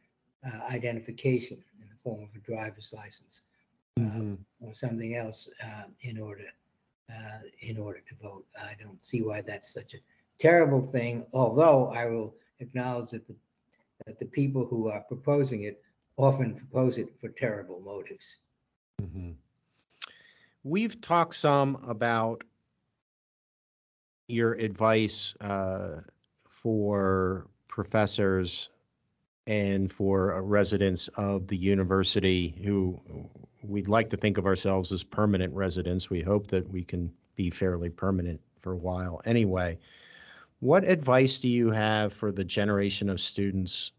uh, 0.45 0.60
identification 0.71 1.58
in 1.82 1.88
the 1.89 1.95
form 1.95 2.23
of 2.23 2.30
a 2.36 2.39
driver's 2.39 2.93
license 2.95 3.41
uh, 3.97 4.02
mm-hmm. 4.02 4.36
or 4.62 4.73
something 4.73 5.15
else 5.15 5.50
uh, 5.63 5.84
in 6.02 6.19
order 6.19 6.43
in 7.62 7.78
order 7.78 8.00
to 8.00 8.15
vote. 8.21 8.45
I 8.62 8.73
don't 8.82 9.04
see 9.04 9.21
why 9.21 9.39
that's 9.39 9.73
such 9.73 9.93
a 9.93 9.97
terrible 10.39 10.82
thing. 10.82 11.26
Although 11.34 11.88
I 11.91 12.06
will 12.08 12.36
acknowledge 12.60 13.12
that 13.12 13.26
the 13.28 13.36
that 14.06 14.19
the 14.19 14.26
people 14.26 14.65
who 14.65 14.89
are 14.89 15.02
proposing 15.02 15.63
it 15.63 15.82
often 16.17 16.54
propose 16.54 16.97
it 16.97 17.10
for 17.19 17.30
terrible 17.30 17.80
motives. 17.80 18.39
Mm-hmm. 19.02 19.32
We've 20.63 21.00
talked 21.02 21.36
some 21.36 21.78
about 21.88 22.43
your 24.28 24.54
advice 24.54 25.34
uh, 25.39 26.02
for 26.67 27.47
professors 27.69 28.71
and 29.47 29.89
for 29.89 30.36
uh, 30.36 30.41
residents 30.41 31.08
of 31.15 31.47
the 31.47 31.56
university 31.56 32.60
who 32.62 32.99
we'd 33.63 33.88
like 33.88 34.10
to 34.10 34.17
think 34.17 34.38
of 34.38 34.45
ourselves 34.45 34.91
as 34.91 35.01
permanent 35.01 35.53
residents. 35.53 36.10
We 36.10 36.21
hope 36.21 36.47
that 36.47 36.69
we 36.69 36.84
can 36.84 37.10
be 37.38 37.49
fairly 37.49 37.89
permanent 37.89 38.41
for 38.60 38.73
a 38.73 38.77
while 38.77 39.21
anyway. 39.23 39.80
What 40.60 40.86
advice 40.86 41.39
do 41.39 41.47
you 41.47 41.71
have 41.71 42.12
for 42.12 42.34
the 42.34 42.43
generation 42.43 43.10
of 43.10 43.21
students 43.21 43.93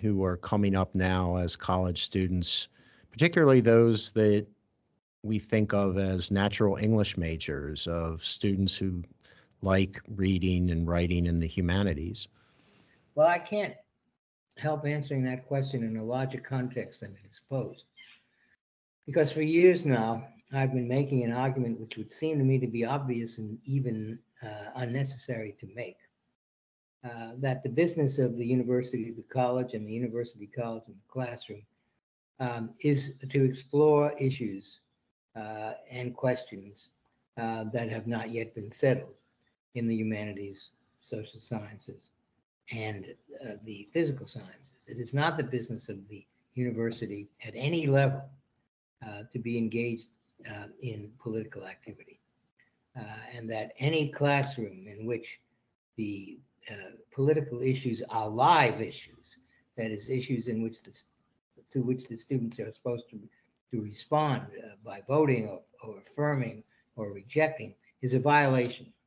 who 0.00 0.24
are 0.24 0.36
coming 0.36 0.74
up 0.74 0.96
now 0.96 1.36
as 1.36 1.54
college 1.54 2.02
students, 2.02 2.66
particularly 3.12 3.60
those 3.60 4.10
that 4.12 4.48
we 5.22 5.38
think 5.38 5.72
of 5.72 5.96
as 5.96 6.32
natural 6.32 6.76
English 6.76 7.16
majors, 7.16 7.86
of 7.86 8.20
students 8.24 8.76
who 8.76 9.04
like 9.64 10.00
reading 10.14 10.70
and 10.70 10.86
writing 10.86 11.26
in 11.26 11.38
the 11.38 11.46
humanities? 11.46 12.28
Well, 13.14 13.26
I 13.26 13.38
can't 13.38 13.74
help 14.56 14.86
answering 14.86 15.24
that 15.24 15.46
question 15.46 15.82
in 15.82 15.96
a 15.96 16.04
larger 16.04 16.40
context 16.40 17.00
than 17.00 17.12
it 17.12 17.26
is 17.28 17.40
posed. 17.50 17.84
Because 19.06 19.32
for 19.32 19.42
years 19.42 19.84
now, 19.84 20.28
I've 20.52 20.72
been 20.72 20.88
making 20.88 21.24
an 21.24 21.32
argument 21.32 21.80
which 21.80 21.96
would 21.96 22.12
seem 22.12 22.38
to 22.38 22.44
me 22.44 22.58
to 22.58 22.66
be 22.66 22.84
obvious 22.84 23.38
and 23.38 23.58
even 23.64 24.18
uh, 24.42 24.70
unnecessary 24.76 25.54
to 25.58 25.66
make. 25.74 25.96
Uh, 27.04 27.32
that 27.36 27.62
the 27.62 27.68
business 27.68 28.18
of 28.18 28.38
the 28.38 28.46
university, 28.46 29.10
the 29.10 29.22
college, 29.24 29.74
and 29.74 29.86
the 29.86 29.92
university 29.92 30.46
college 30.46 30.84
and 30.86 30.96
the 30.96 31.12
classroom 31.12 31.62
um, 32.40 32.70
is 32.80 33.14
to 33.28 33.44
explore 33.44 34.14
issues 34.18 34.80
uh, 35.36 35.72
and 35.90 36.14
questions 36.14 36.90
uh, 37.36 37.64
that 37.72 37.90
have 37.90 38.06
not 38.06 38.30
yet 38.30 38.54
been 38.54 38.72
settled 38.72 39.14
in 39.74 39.88
the 39.88 39.94
humanities, 39.94 40.70
social 41.02 41.40
sciences, 41.40 42.10
and 42.72 43.14
uh, 43.44 43.54
the 43.64 43.88
physical 43.92 44.26
sciences. 44.26 44.86
It 44.86 44.98
is 44.98 45.14
not 45.14 45.36
the 45.36 45.44
business 45.44 45.88
of 45.88 46.08
the 46.08 46.26
university 46.54 47.28
at 47.44 47.52
any 47.56 47.86
level 47.86 48.22
uh, 49.04 49.22
to 49.32 49.38
be 49.38 49.58
engaged 49.58 50.06
uh, 50.48 50.66
in 50.80 51.10
political 51.18 51.66
activity. 51.66 52.20
Uh, 52.96 53.02
and 53.34 53.50
that 53.50 53.72
any 53.78 54.08
classroom 54.08 54.86
in 54.86 55.04
which 55.04 55.40
the 55.96 56.38
political 57.12 57.60
issues 57.60 58.02
are 58.08 58.28
live 58.28 58.80
issues, 58.80 59.38
that 59.76 59.90
is, 59.90 60.08
issues 60.08 60.48
in 60.48 60.62
which 60.62 60.82
the, 60.82 60.96
to 61.72 61.82
which 61.82 62.08
the 62.08 62.16
students 62.16 62.58
are 62.58 62.70
supposed 62.70 63.10
to 63.10 63.18
to 63.74 63.82
respond 63.82 64.42
uh, 64.42 64.68
by 64.84 65.02
voting 65.08 65.48
or, 65.48 65.60
or, 65.82 65.98
affirming 65.98 66.62
or 66.96 67.12
rejecting 67.12 67.74
is 68.02 68.14
a 68.14 68.18
violation, 68.18 68.86
uh, 68.86 68.90
uh, 68.90 69.03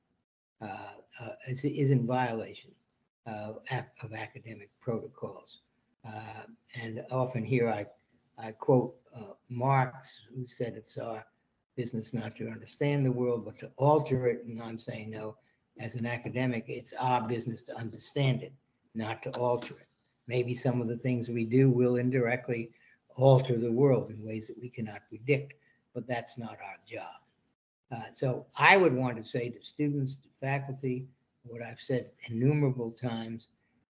is, 1.47 1.63
is, 1.65 1.91
in 1.91 2.05
violation 2.05 2.71
of 3.25 3.59
academic 4.13 4.69
protocols. 4.81 5.61
Uh, 6.07 6.43
and 6.81 7.03
often 7.11 7.43
here 7.43 7.69
I, 7.69 7.85
I 8.37 8.51
quote 8.51 8.95
uh, 9.15 9.33
Marx, 9.49 10.17
who 10.33 10.47
said 10.47 10.75
it's 10.75 10.97
our 10.97 11.25
business 11.75 12.13
not 12.13 12.35
to 12.35 12.49
understand 12.49 13.05
the 13.05 13.11
world, 13.11 13.45
but 13.45 13.59
to 13.59 13.71
alter 13.77 14.27
it. 14.27 14.43
And 14.45 14.61
I'm 14.61 14.79
saying, 14.79 15.11
no, 15.11 15.37
as 15.79 15.95
an 15.95 16.05
academic, 16.05 16.65
it's 16.67 16.93
our 16.99 17.27
business 17.27 17.61
to 17.63 17.77
understand 17.77 18.41
it, 18.43 18.53
not 18.95 19.21
to 19.23 19.31
alter 19.31 19.75
it. 19.75 19.87
Maybe 20.27 20.53
some 20.53 20.81
of 20.81 20.87
the 20.87 20.97
things 20.97 21.29
we 21.29 21.45
do 21.45 21.69
will 21.69 21.97
indirectly 21.97 22.71
alter 23.15 23.57
the 23.57 23.71
world 23.71 24.09
in 24.09 24.23
ways 24.23 24.47
that 24.47 24.59
we 24.59 24.69
cannot 24.69 25.01
predict, 25.09 25.53
but 25.93 26.07
that's 26.07 26.37
not 26.37 26.57
our 26.63 26.77
job. 26.87 27.15
Uh, 27.91 28.03
so 28.11 28.45
I 28.57 28.77
would 28.77 28.93
want 28.93 29.17
to 29.17 29.23
say 29.23 29.49
to 29.49 29.61
students, 29.61 30.15
to 30.15 30.27
faculty, 30.41 31.07
what 31.43 31.61
I've 31.61 31.79
said 31.79 32.11
innumerable 32.27 32.91
times, 32.91 33.47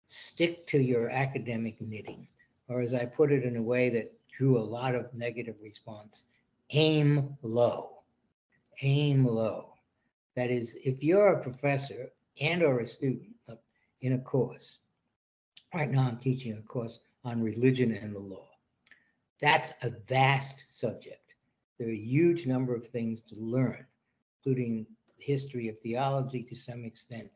stick 0.05 0.67
to 0.67 0.79
your 0.79 1.10
academic 1.10 1.79
knitting. 1.81 2.27
Or 2.67 2.81
as 2.81 2.93
I 2.93 3.05
put 3.05 3.31
it 3.31 3.43
in 3.43 3.58
a 3.58 3.62
way 3.62 3.89
that 3.91 4.12
drew 4.31 4.58
a 4.58 4.60
lot 4.60 4.95
of 4.95 5.13
negative 5.13 5.55
response, 5.62 6.25
aim 6.71 7.38
low. 7.41 8.01
Aim 8.81 9.25
low. 9.25 9.73
That 10.36 10.49
is, 10.49 10.77
if 10.84 11.01
you're 11.01 11.34
a 11.34 11.41
professor 11.41 12.10
and 12.41 12.62
or 12.62 12.79
a 12.79 12.88
student 12.88 13.29
in 14.01 14.13
a 14.13 14.19
course, 14.19 14.79
right 15.73 15.89
now 15.89 16.01
I'm 16.08 16.17
teaching 16.17 16.58
a 16.58 16.62
course 16.62 16.99
on 17.23 17.41
religion 17.41 17.93
and 17.93 18.13
the 18.13 18.19
law. 18.19 18.49
That's 19.41 19.73
a 19.81 19.91
vast 20.08 20.65
subject. 20.67 21.25
There 21.78 21.90
are 21.90 21.92
a 21.92 21.96
huge 21.96 22.46
number 22.46 22.74
of 22.74 22.88
things 22.88 23.22
to 23.30 23.36
learn, 23.36 23.86
including 24.40 24.86
history 25.18 25.68
of 25.68 25.80
theology 25.80 26.44
to 26.44 26.56
some 26.56 26.86
extent, 26.86 27.30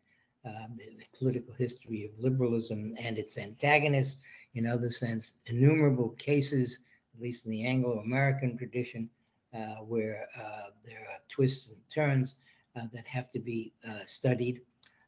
um, 0.45 0.77
the 0.77 1.05
political 1.17 1.53
history 1.53 2.05
of 2.05 2.19
liberalism 2.19 2.95
and 2.99 3.17
its 3.17 3.37
antagonists, 3.37 4.17
in 4.53 4.65
other 4.65 4.89
sense, 4.89 5.35
innumerable 5.47 6.09
cases, 6.11 6.79
at 7.13 7.21
least 7.21 7.45
in 7.45 7.51
the 7.51 7.65
Anglo-American 7.65 8.57
tradition, 8.57 9.09
uh, 9.53 9.83
where 9.83 10.27
uh, 10.37 10.69
there 10.85 11.01
are 11.01 11.19
twists 11.27 11.69
and 11.69 11.77
turns 11.89 12.35
uh, 12.75 12.83
that 12.93 13.05
have 13.07 13.31
to 13.31 13.39
be 13.39 13.73
uh, 13.87 14.05
studied 14.05 14.61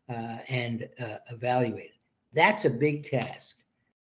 uh, 0.10 0.40
and 0.50 0.90
uh, 1.00 1.18
evaluated. 1.30 1.92
That's 2.34 2.66
a 2.66 2.70
big 2.70 3.04
task 3.04 3.58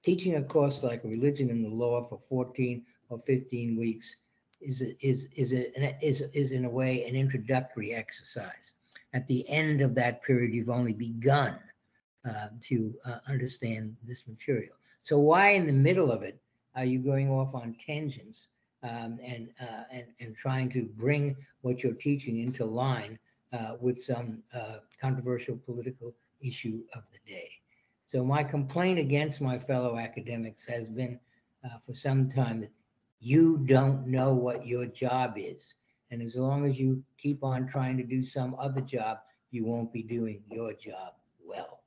teaching 0.04 0.36
a 0.36 0.42
course 0.42 0.84
like 0.84 1.04
religion 1.04 1.50
and 1.50 1.66
the 1.66 1.70
law 1.70 2.02
for 2.02 2.18
14 2.18 2.86
or 3.10 3.20
15 3.20 3.78
weeks 3.78 4.16
is 4.62 4.82
is 5.02 5.28
is 5.36 5.54
a, 5.54 6.06
is 6.06 6.22
is 6.34 6.52
in 6.52 6.66
a 6.66 6.70
way 6.70 7.06
an 7.06 7.16
introductory 7.16 7.94
exercise. 7.94 8.74
at 9.14 9.26
the 9.28 9.48
end 9.50 9.82
of 9.82 9.96
that 9.96 10.22
period, 10.22 10.54
you've 10.54 10.70
only 10.70 10.94
begun 10.94 11.58
uh, 12.28 12.50
to 12.62 12.94
uh, 13.06 13.20
understand 13.28 13.96
this 14.04 14.28
material. 14.28 14.76
So 15.04 15.18
why 15.18 15.52
in 15.52 15.66
the 15.66 15.74
middle 15.74 16.12
of 16.12 16.24
it 16.24 16.40
are 16.76 16.84
you 16.84 17.00
going 17.00 17.30
off 17.32 17.56
on 17.56 17.76
tangents 17.84 18.50
um, 18.84 19.18
and, 19.24 19.50
uh, 19.62 19.84
and, 19.92 20.08
and 20.20 20.36
trying 20.36 20.70
to 20.72 20.84
bring 20.84 21.36
what 21.62 21.84
you're 21.84 21.94
teaching 21.94 22.40
into 22.40 22.66
line 22.66 23.18
uh, 23.54 23.76
with 23.80 24.02
some 24.02 24.44
uh, 24.54 24.78
controversial 25.00 25.58
political 25.66 26.14
issue 26.42 26.82
of 26.94 27.04
the 27.14 27.32
day? 27.32 27.50
So 28.06 28.24
my 28.24 28.44
complaint 28.44 29.00
against 29.00 29.42
my 29.42 29.58
fellow 29.58 29.98
academics 29.98 30.66
has 30.68 30.90
been 30.90 31.20
uh, 31.64 31.78
for 31.80 31.94
some 31.94 32.30
time 32.30 32.60
that 32.62 32.72
you 33.20 33.60
don't 33.66 34.08
know 34.08 34.34
what 34.34 34.66
your 34.66 34.86
job 34.86 35.34
is. 35.38 35.76
And 36.12 36.22
as 36.22 36.36
long 36.36 36.66
as 36.66 36.80
you 36.80 37.04
keep 37.18 37.44
on 37.44 37.68
trying 37.68 37.98
to 37.98 38.04
do 38.04 38.24
some 38.24 38.56
other 38.60 38.82
job, 38.82 39.20
you 39.52 39.66
won't 39.66 39.92
be 39.92 40.04
doing 40.04 40.44
your 40.50 40.74
job 40.74 41.14
well. 41.44 41.82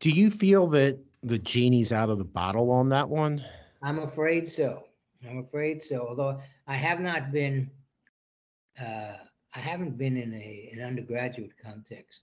Do 0.00 0.10
you 0.10 0.30
feel 0.30 0.66
that 0.68 0.98
the 1.22 1.38
genie's 1.38 1.92
out 1.92 2.10
of 2.10 2.18
the 2.18 2.24
bottle 2.24 2.70
on 2.70 2.88
that 2.88 3.08
one? 3.08 3.44
I'm 3.82 4.00
afraid 4.00 4.48
so. 4.48 4.84
I'm 5.28 5.38
afraid 5.38 5.80
so. 5.80 6.06
Although 6.08 6.40
I 6.66 6.74
have 6.74 7.00
not 7.00 7.30
been, 7.30 7.70
uh, 8.80 9.14
I 9.54 9.58
haven't 9.58 9.96
been 9.96 10.16
in 10.16 10.34
a 10.34 10.70
an 10.72 10.82
undergraduate 10.82 11.52
context 11.62 12.22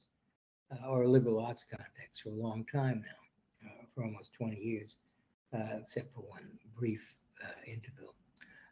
uh, 0.71 0.89
or 0.89 1.04
a 1.04 1.08
liberal 1.08 1.39
arts 1.45 1.63
context 1.63 2.23
for 2.23 2.30
a 2.30 2.34
long 2.34 2.65
time 2.71 3.04
now, 3.06 3.69
uh, 3.69 3.86
for 3.95 4.04
almost 4.04 4.34
20 4.34 4.58
years, 4.58 4.97
except 5.54 6.14
for 6.14 6.22
one 6.22 6.48
brief 6.78 7.16
uh, 7.44 7.48
interval. 7.66 8.14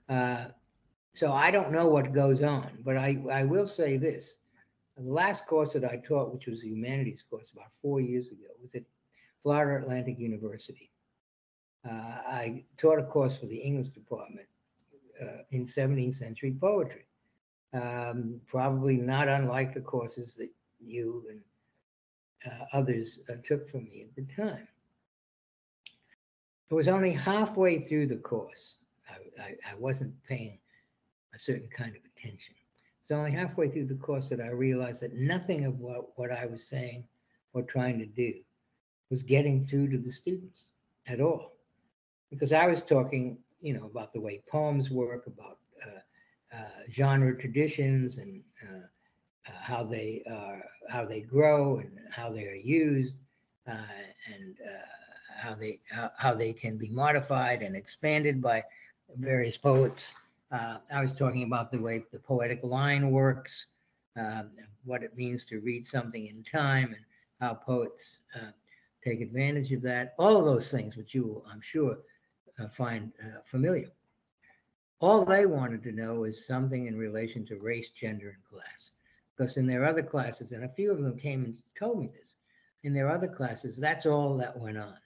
Uh, 0.09 0.47
so 1.13 1.33
I 1.33 1.49
don't 1.51 1.71
know 1.71 1.87
what 1.87 2.13
goes 2.13 2.43
on, 2.43 2.69
but 2.85 2.97
I, 2.97 3.17
I 3.31 3.43
will 3.43 3.67
say 3.67 3.97
this. 3.97 4.37
The 4.97 5.03
last 5.03 5.45
course 5.45 5.73
that 5.73 5.85
I 5.85 5.97
taught, 5.97 6.33
which 6.33 6.47
was 6.47 6.63
a 6.63 6.67
humanities 6.67 7.23
course 7.29 7.51
about 7.51 7.73
four 7.73 8.01
years 8.01 8.27
ago, 8.27 8.47
was 8.61 8.75
at 8.75 8.83
Florida 9.41 9.83
Atlantic 9.83 10.19
University. 10.19 10.91
Uh, 11.87 11.91
I 11.91 12.65
taught 12.77 12.99
a 12.99 13.03
course 13.03 13.37
for 13.37 13.45
the 13.45 13.57
English 13.57 13.89
department 13.89 14.47
uh, 15.21 15.43
in 15.51 15.65
17th 15.65 16.15
century 16.15 16.55
poetry, 16.59 17.05
um, 17.73 18.39
probably 18.45 18.97
not 18.97 19.27
unlike 19.27 19.73
the 19.73 19.81
courses 19.81 20.35
that 20.35 20.49
you 20.79 21.23
and 21.29 21.41
uh, 22.45 22.65
others 22.73 23.19
uh, 23.29 23.35
took 23.43 23.67
from 23.69 23.85
me 23.85 24.01
at 24.01 24.15
the 24.15 24.33
time. 24.33 24.67
It 26.69 26.73
was 26.73 26.87
only 26.87 27.11
halfway 27.11 27.79
through 27.79 28.07
the 28.07 28.17
course. 28.17 28.75
I, 29.09 29.41
I, 29.41 29.55
I 29.71 29.75
wasn't 29.75 30.13
paying 30.23 30.59
a 31.33 31.39
certain 31.39 31.69
kind 31.69 31.95
of 31.95 32.01
attention. 32.03 32.55
It 32.55 33.13
was 33.13 33.17
only 33.17 33.31
halfway 33.31 33.69
through 33.69 33.85
the 33.85 33.95
course 33.95 34.27
that 34.29 34.41
I 34.41 34.49
realized 34.49 35.01
that 35.01 35.13
nothing 35.13 35.65
of 35.65 35.79
what, 35.79 36.17
what 36.17 36.31
I 36.31 36.45
was 36.45 36.67
saying 36.67 37.07
or 37.53 37.61
trying 37.61 37.99
to 37.99 38.05
do 38.05 38.33
was 39.09 39.23
getting 39.23 39.63
through 39.63 39.89
to 39.91 39.97
the 39.97 40.11
students 40.11 40.69
at 41.07 41.21
all. 41.21 41.53
Because 42.29 42.51
I 42.51 42.67
was 42.67 42.83
talking, 42.83 43.37
you 43.61 43.73
know, 43.73 43.85
about 43.85 44.11
the 44.11 44.19
way 44.19 44.43
poems 44.51 44.91
work, 44.91 45.27
about 45.27 45.59
uh, 45.85 46.57
uh, 46.57 46.81
genre 46.91 47.37
traditions 47.37 48.17
and 48.17 48.41
uh, 48.63 48.87
uh 49.47 49.59
how 49.61 49.85
they 49.85 50.23
are, 50.29 50.63
how 50.89 51.05
they 51.05 51.21
grow 51.21 51.77
and 51.77 51.97
how 52.11 52.29
they 52.29 52.45
are 52.45 52.55
used, 52.55 53.15
uh, 53.67 53.77
and 54.33 54.57
uh, 54.65 54.96
how 55.37 55.55
they 55.55 55.79
how, 55.89 56.11
how, 56.17 56.33
they 56.33 56.53
can 56.53 56.77
be 56.77 56.89
modified 56.89 57.61
and 57.61 57.75
expanded 57.75 58.41
by 58.41 58.63
various 59.17 59.57
poets. 59.57 60.13
I 60.51 61.01
was 61.01 61.13
talking 61.13 61.43
about 61.43 61.71
the 61.71 61.79
way 61.79 62.03
the 62.11 62.19
poetic 62.19 62.61
line 62.63 63.11
works, 63.11 63.67
um, 64.15 64.51
what 64.85 65.03
it 65.03 65.15
means 65.15 65.45
to 65.45 65.59
read 65.59 65.85
something 65.85 66.27
in 66.27 66.43
time, 66.43 66.93
and 66.93 67.05
how 67.39 67.53
poets 67.53 68.21
take 69.03 69.21
advantage 69.21 69.71
of 69.71 69.81
that. 69.83 70.15
All 70.17 70.37
of 70.37 70.45
those 70.45 70.71
things, 70.71 70.97
which 70.97 71.13
you 71.13 71.23
will, 71.23 71.45
I'm 71.51 71.61
sure, 71.61 71.97
uh, 72.59 72.67
find 72.67 73.11
uh, 73.23 73.41
familiar. 73.43 73.91
All 74.99 75.23
they 75.23 75.45
wanted 75.45 75.83
to 75.83 75.91
know 75.91 76.23
is 76.23 76.47
something 76.47 76.87
in 76.87 76.97
relation 76.97 77.45
to 77.47 77.59
race, 77.59 77.89
gender, 77.91 78.29
and 78.29 78.43
class. 78.43 78.91
Because 79.35 79.57
in 79.57 79.67
their 79.67 79.85
other 79.85 80.01
classes, 80.01 80.51
and 80.51 80.63
a 80.63 80.69
few 80.69 80.91
of 80.91 81.03
them 81.03 81.17
came 81.17 81.45
and 81.45 81.57
told 81.77 81.99
me 81.99 82.07
this, 82.07 82.35
in 82.83 82.93
their 82.93 83.09
other 83.09 83.27
classes, 83.27 83.77
that's 83.77 84.07
all 84.07 84.35
that 84.37 84.57
went 84.57 84.77
on. 84.77 84.97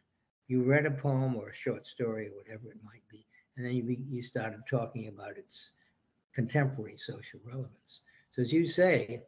You 0.52 0.64
read 0.64 0.86
a 0.86 0.92
poem 0.92 1.38
or 1.38 1.48
a 1.48 1.54
short 1.54 1.88
story 1.88 2.28
or 2.28 2.32
whatever 2.32 2.70
it 2.72 2.84
might 2.84 3.08
be, 3.10 3.26
and 3.56 3.66
then 3.66 3.74
you, 3.74 3.84
be, 3.84 4.00
you 4.10 4.22
started 4.22 4.60
talking 4.70 5.08
about 5.08 5.38
its 5.38 5.72
contemporary 6.36 6.98
social 6.98 7.40
relevance. 7.46 8.02
So 8.32 8.42
as 8.42 8.52
you 8.52 8.68
say, 8.68 9.24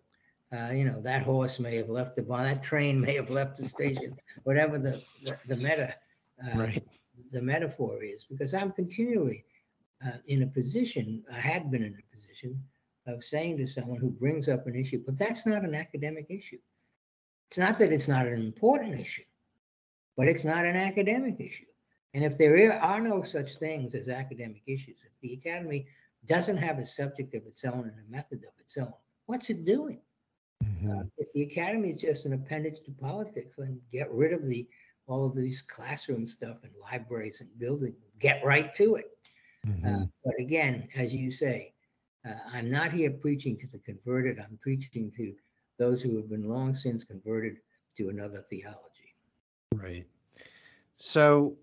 uh, 0.52 0.72
you 0.74 0.84
know, 0.84 1.00
that 1.02 1.24
horse 1.24 1.62
may 1.62 1.78
have 1.78 1.90
left 1.90 2.18
the 2.18 2.24
barn, 2.24 2.44
that 2.44 2.62
train 2.62 3.00
may 3.06 3.16
have 3.16 3.30
left 3.30 3.56
the 3.56 3.64
station, 3.64 4.18
whatever 4.44 4.78
the, 4.78 5.02
the, 5.24 5.40
the 5.48 5.56
meta, 5.56 5.96
uh, 6.46 6.58
Right. 6.58 6.84
the 7.32 7.42
metaphor 7.42 8.04
is, 8.04 8.26
because 8.26 8.54
I'm 8.54 8.74
continually 8.74 9.46
uh, 10.06 10.18
in 10.28 10.44
a 10.44 10.48
position, 10.48 11.24
I 11.32 11.40
had 11.40 11.72
been 11.72 11.84
in 11.84 11.96
a 11.98 12.14
position 12.14 12.62
of 13.08 13.24
saying 13.24 13.60
to 13.60 13.68
someone 13.68 13.98
who 13.98 14.10
brings 14.10 14.50
up 14.50 14.68
an 14.68 14.76
issue, 14.76 15.02
but 15.06 15.18
that's 15.18 15.46
not 15.46 15.64
an 15.64 15.74
academic 15.74 16.26
issue. 16.30 16.60
It's 17.48 17.60
not 17.60 17.80
that 17.80 17.94
it's 17.94 18.10
not 18.10 18.28
an 18.28 18.42
important 18.42 19.00
issue, 19.00 19.24
but 20.16 20.28
it's 20.28 20.44
not 20.44 20.66
an 20.66 20.76
academic 20.76 21.40
issue. 21.40 21.66
And 22.14 22.24
if 22.24 22.38
there 22.38 22.74
are 22.74 23.02
no 23.02 23.24
such 23.24 23.58
things 23.58 23.96
as 23.96 24.08
academic 24.08 24.62
issues, 24.68 25.04
if 25.04 25.12
the 25.22 25.34
academy 25.34 25.88
doesn't 26.26 26.58
have 26.58 26.78
a 26.80 26.86
subject 26.86 27.34
of 27.34 27.46
its 27.48 27.66
own 27.66 27.90
and 27.90 28.00
a 28.00 28.12
method 28.12 28.44
of 28.44 28.54
its 28.60 28.78
own, 28.78 28.94
what's 29.26 29.50
it 29.50 29.66
doing? 29.66 30.02
Mhm. 30.64 31.02
Uh, 31.02 31.04
if 31.18 31.32
the 31.34 31.42
academy 31.44 31.90
is 31.90 32.02
just 32.02 32.26
an 32.26 32.34
appendage 32.34 32.82
to 32.82 32.92
politics, 32.92 33.56
then 33.58 33.82
get 33.92 34.12
rid 34.12 34.34
of 34.34 34.46
the 34.48 34.68
all 35.06 35.26
of 35.26 35.36
these 35.36 35.62
classroom 35.62 36.26
stuff 36.26 36.64
and 36.64 36.72
libraries 36.82 37.42
and 37.42 37.60
buildings. 37.60 37.98
Get 38.20 38.44
right 38.46 38.74
to 38.76 38.96
it. 38.96 39.18
Uh, 39.66 39.70
Mhm. 39.70 40.12
but 40.24 40.34
again, 40.40 40.88
as 40.96 41.14
you 41.14 41.30
say, 41.30 41.74
uh, 42.24 42.36
I'm 42.46 42.70
not 42.70 42.94
here 42.94 43.12
preaching 43.12 43.58
to 43.58 43.68
the 43.68 43.80
converted. 43.80 44.40
I'm 44.40 44.58
preaching 44.60 45.12
to 45.12 45.36
those 45.78 46.02
who 46.02 46.16
have 46.18 46.30
been 46.30 46.48
long 46.48 46.74
since 46.74 47.04
converted 47.04 47.58
to 47.98 48.10
another 48.10 48.42
theology. 48.44 48.93
Right. 49.82 50.06
So, 50.98 51.58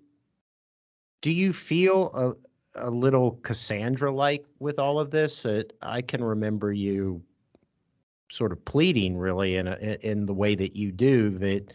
do 1.20 1.30
you 1.30 1.52
feel 1.52 2.10
a, 2.14 2.86
a 2.86 2.90
little 2.90 3.32
Cassandra 3.42 4.10
like 4.12 4.44
with 4.58 4.78
all 4.78 4.98
of 4.98 5.10
this? 5.10 5.42
That 5.42 5.72
I 5.82 6.02
can 6.02 6.22
remember 6.22 6.72
you 6.72 7.22
sort 8.30 8.52
of 8.52 8.64
pleading 8.64 9.16
really 9.16 9.56
in 9.56 9.66
a, 9.66 9.76
in 10.02 10.26
the 10.26 10.34
way 10.34 10.54
that 10.54 10.76
you 10.76 10.92
do 10.92 11.30
that 11.30 11.72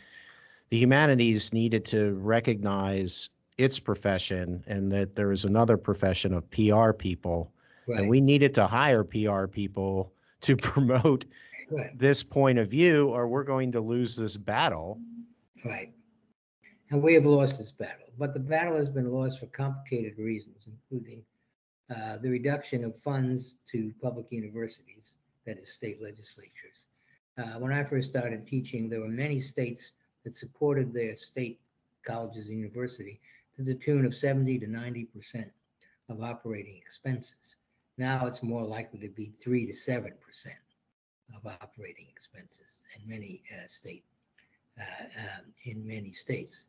the 0.70 0.78
humanities 0.78 1.54
needed 1.54 1.86
to 1.86 2.14
recognize 2.16 3.30
its 3.58 3.80
profession 3.80 4.64
and 4.66 4.92
that 4.92 5.16
there 5.16 5.32
is 5.32 5.44
another 5.46 5.78
profession 5.78 6.34
of 6.34 6.50
PR 6.52 6.92
people 6.92 7.52
Right. 7.88 8.00
and 8.00 8.10
we 8.10 8.20
needed 8.20 8.54
to 8.56 8.66
hire 8.66 9.04
PR 9.04 9.46
people 9.46 10.12
to 10.42 10.56
promote 10.56 11.26
right. 11.70 11.98
this 11.98 12.24
point 12.24 12.58
of 12.58 12.68
view 12.68 13.10
or 13.10 13.28
we're 13.28 13.44
going 13.44 13.72
to 13.74 13.82
lose 13.82 14.16
this 14.16 14.38
battle. 14.38 15.00
Right. 15.64 15.92
And 16.92 17.02
we 17.02 17.14
have 17.16 17.26
lost 17.26 17.58
this 17.58 17.72
battle, 17.72 18.08
but 18.18 18.34
the 18.34 18.40
battle 18.40 18.78
has 18.78 18.90
been 18.90 19.12
lost 19.12 19.40
for 19.40 19.48
complicated 19.48 20.20
reasons, 20.20 20.68
including 20.68 21.24
uh, 21.90 22.18
the 22.18 22.30
reduction 22.30 22.84
of 22.84 22.96
funds 22.96 23.58
to 23.72 23.92
public 24.02 24.28
universities, 24.30 25.18
that 25.46 25.58
is, 25.58 25.74
state 25.74 26.02
legislatures. 26.02 26.88
Uh, 27.38 27.60
when 27.60 27.74
I 27.74 27.84
first 27.84 28.10
started 28.10 28.48
teaching, 28.48 28.88
there 28.88 29.02
were 29.02 29.08
many 29.08 29.40
states 29.42 29.94
that 30.24 30.36
supported 30.36 30.94
their 30.94 31.18
state 31.18 31.60
colleges 32.04 32.50
and 32.50 32.60
university 32.60 33.20
to 33.58 33.64
the 33.64 33.76
tune 33.76 34.06
of 34.06 34.14
70 34.14 34.60
to 34.60 34.68
90 34.68 35.06
percent 35.06 35.52
of 36.10 36.22
operating 36.22 36.78
expenses. 36.78 37.56
Now 37.98 38.28
it's 38.28 38.44
more 38.44 38.64
likely 38.64 39.00
to 39.00 39.10
be 39.10 39.32
three 39.40 39.66
to 39.66 39.74
seven 39.74 40.14
percent 40.26 40.56
of 41.36 41.46
operating 41.62 42.06
expenses 42.10 42.82
in 42.96 43.10
many 43.10 43.42
uh, 43.52 43.68
state 43.68 44.04
uh, 44.80 45.04
um, 45.20 45.46
in 45.64 45.86
many 45.88 46.12
states. 46.12 46.68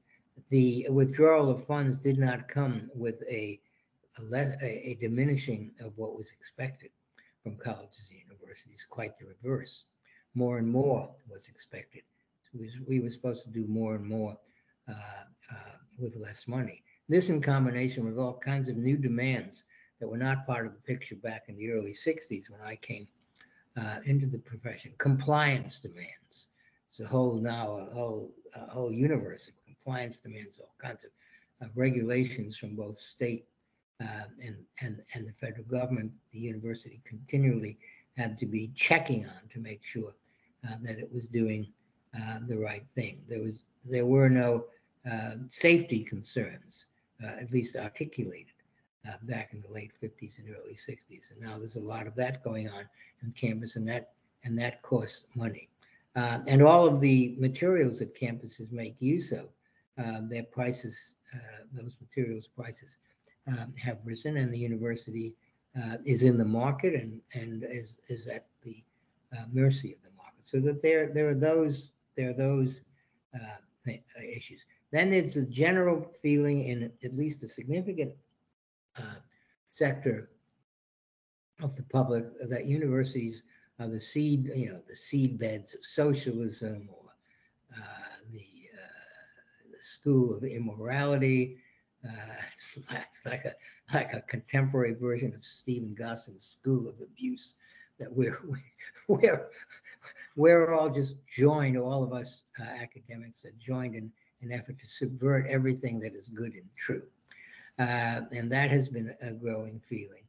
The 0.51 0.87
withdrawal 0.91 1.51
of 1.51 1.65
funds 1.65 1.97
did 1.97 2.19
not 2.19 2.49
come 2.49 2.91
with 2.95 3.23
a 3.29 3.61
a, 4.19 4.35
a, 4.63 4.91
a 4.91 4.95
diminishing 5.01 5.73
of 5.81 5.93
what 5.97 6.17
was 6.17 6.31
expected 6.31 6.91
from 7.43 7.57
colleges 7.57 8.09
and 8.11 8.21
universities. 8.21 8.87
Quite 8.89 9.19
the 9.19 9.27
reverse. 9.27 9.85
More 10.35 10.59
and 10.59 10.71
more 10.71 11.11
was 11.29 11.49
expected. 11.49 12.03
We, 12.55 12.71
we 12.89 13.01
were 13.01 13.11
supposed 13.11 13.45
to 13.45 13.51
do 13.51 13.67
more 13.67 13.95
and 13.95 14.07
more 14.07 14.37
uh, 14.89 14.93
uh, 14.93 15.77
with 15.99 16.17
less 16.17 16.47
money. 16.47 16.83
This, 17.09 17.29
in 17.29 17.41
combination 17.41 18.05
with 18.05 18.19
all 18.19 18.35
kinds 18.35 18.69
of 18.69 18.77
new 18.77 18.97
demands 18.97 19.65
that 20.01 20.09
were 20.09 20.17
not 20.17 20.47
part 20.47 20.67
of 20.67 20.73
the 20.73 20.81
picture 20.81 21.17
back 21.17 21.45
in 21.49 21.57
the 21.57 21.71
early 21.71 21.93
60s 21.93 22.51
when 22.51 22.61
I 22.61 22.77
came 22.77 23.07
uh, 23.77 23.99
into 24.05 24.27
the 24.27 24.39
profession, 24.39 24.93
compliance 24.99 25.79
demands. 25.79 26.47
It's 26.91 27.01
a 27.01 27.07
whole 27.07 27.39
now 27.39 27.77
a 27.77 27.95
whole 27.95 28.33
a 28.55 28.71
whole 28.71 28.91
universe 28.91 29.49
of 29.49 29.55
compliance 29.87 30.19
demands, 30.19 30.59
all 30.59 30.75
kinds 30.79 31.05
of 31.05 31.11
uh, 31.63 31.71
regulations 31.75 32.57
from 32.57 32.75
both 32.75 32.97
state 32.97 33.47
uh, 34.03 34.25
and 34.43 34.57
and 34.81 35.03
and 35.15 35.27
the 35.27 35.33
federal 35.33 35.65
government. 35.65 36.13
The 36.33 36.39
university 36.39 37.01
continually 37.05 37.79
had 38.17 38.37
to 38.39 38.47
be 38.47 38.73
checking 38.75 39.25
on 39.27 39.49
to 39.53 39.61
make 39.61 39.85
sure 39.85 40.13
uh, 40.69 40.75
that 40.83 40.99
it 40.99 41.11
was 41.13 41.29
doing 41.29 41.69
uh, 42.17 42.39
the 42.49 42.59
right 42.59 42.85
thing. 42.95 43.23
There 43.29 43.41
was 43.41 43.61
there 43.85 44.07
were 44.07 44.29
no 44.29 44.65
uh, 45.11 45.37
safety 45.49 46.03
concerns, 46.03 46.87
uh, 47.23 47.41
at 47.41 47.53
least 47.53 47.77
articulated, 47.77 48.53
back 49.23 49.53
in 49.53 49.63
the 49.63 49.73
late 49.73 49.93
50s 50.03 50.41
and 50.41 50.49
early 50.51 50.75
60s. 50.75 51.31
And 51.31 51.41
now 51.41 51.59
there's 51.59 51.77
a 51.77 51.81
lot 51.81 52.09
of 52.09 52.17
that 52.17 52.43
going 52.43 52.69
on 52.69 52.85
on 53.23 53.33
campus, 53.33 53.77
and 53.77 53.89
that 53.89 54.11
and 54.45 54.59
that 54.59 54.83
costs 54.83 55.27
money. 55.37 55.69
Uh, 56.17 56.39
and 56.47 56.63
all 56.63 56.87
of 56.87 57.01
the 57.01 57.37
materials 57.39 57.99
that 57.99 58.19
campuses 58.19 58.73
make 58.73 59.01
use 59.01 59.33
of, 59.33 59.49
their 59.97 60.45
prices, 60.45 61.15
those 61.73 61.97
materials 62.01 62.49
prices 62.49 62.99
um, 63.49 63.75
have 63.83 63.99
risen, 64.05 64.37
and 64.37 64.53
the 64.53 64.59
university 64.59 65.35
uh, 65.79 65.97
is 66.05 66.23
in 66.23 66.39
the 66.39 66.45
market 66.45 66.95
and 66.95 67.21
and 67.35 67.65
is 67.69 68.01
is 68.09 68.27
at 68.27 68.47
the 68.63 68.83
uh, 69.37 69.45
mercy 69.53 69.93
of 69.93 70.03
the 70.03 70.17
market. 70.17 70.43
So 70.45 70.61
that 70.61 70.83
there 70.83 71.13
there 71.13 71.29
are 71.29 71.35
those 71.35 71.91
there 72.17 72.31
are 72.31 72.35
those 72.35 72.83
uh, 73.35 73.59
uh, 73.89 73.93
issues. 74.21 74.65
Then 74.91 75.11
there's 75.11 75.35
the 75.35 75.45
general 75.47 76.11
feeling 76.23 76.67
in 76.67 76.93
at 77.05 77.15
least 77.15 77.43
a 77.43 77.49
significant 77.49 78.13
uh, 78.97 79.21
sector 79.71 80.31
of 81.63 81.77
the 81.77 81.83
public 81.85 82.25
that 82.49 82.67
universities 82.67 83.43
are 83.79 83.89
the 83.89 84.01
seed 84.01 84.51
you 84.55 84.71
know 84.71 84.81
the 84.89 84.95
seed 84.95 85.39
beds 85.39 85.75
of 85.75 85.85
socialism 85.85 86.89
or 86.91 87.11
uh, 87.77 88.17
the 88.33 88.47
the 89.71 89.83
school 90.07 90.37
of 90.37 90.45
immorality 90.45 91.57
uh, 92.07 92.11
it's, 92.53 92.79
it's, 92.91 93.27
like 93.27 93.45
a 93.45 93.53
like 93.93 94.13
a 94.13 94.21
contemporary 94.23 94.95
version 94.95 95.35
of 95.35 95.45
Stephen 95.45 95.97
Gosson's 95.99 96.45
School 96.45 96.89
of 96.89 96.95
Abuse 97.01 97.55
that 97.99 98.13
we're 98.13 98.39
we're 99.09 99.49
we're 100.37 100.75
all 100.75 100.91
just 100.91 101.17
joined. 101.27 101.77
All 101.77 102.05
of 102.05 102.13
us 102.13 102.43
uh, 102.61 102.65
academics 102.65 103.45
are 103.45 103.55
joined 103.59 103.97
in 103.97 104.13
an 104.43 104.53
effort 104.53 104.79
to 104.79 104.87
subvert 104.87 105.47
everything 105.49 105.99
that 106.01 106.15
is 106.15 106.29
good 106.29 106.53
and 106.53 106.69
true, 106.77 107.03
uh, 107.81 108.21
and 108.31 108.53
that 108.53 108.71
has 108.71 108.89
been 108.89 109.13
a 109.23 109.33
growing 109.33 109.81
feeling. 109.81 110.23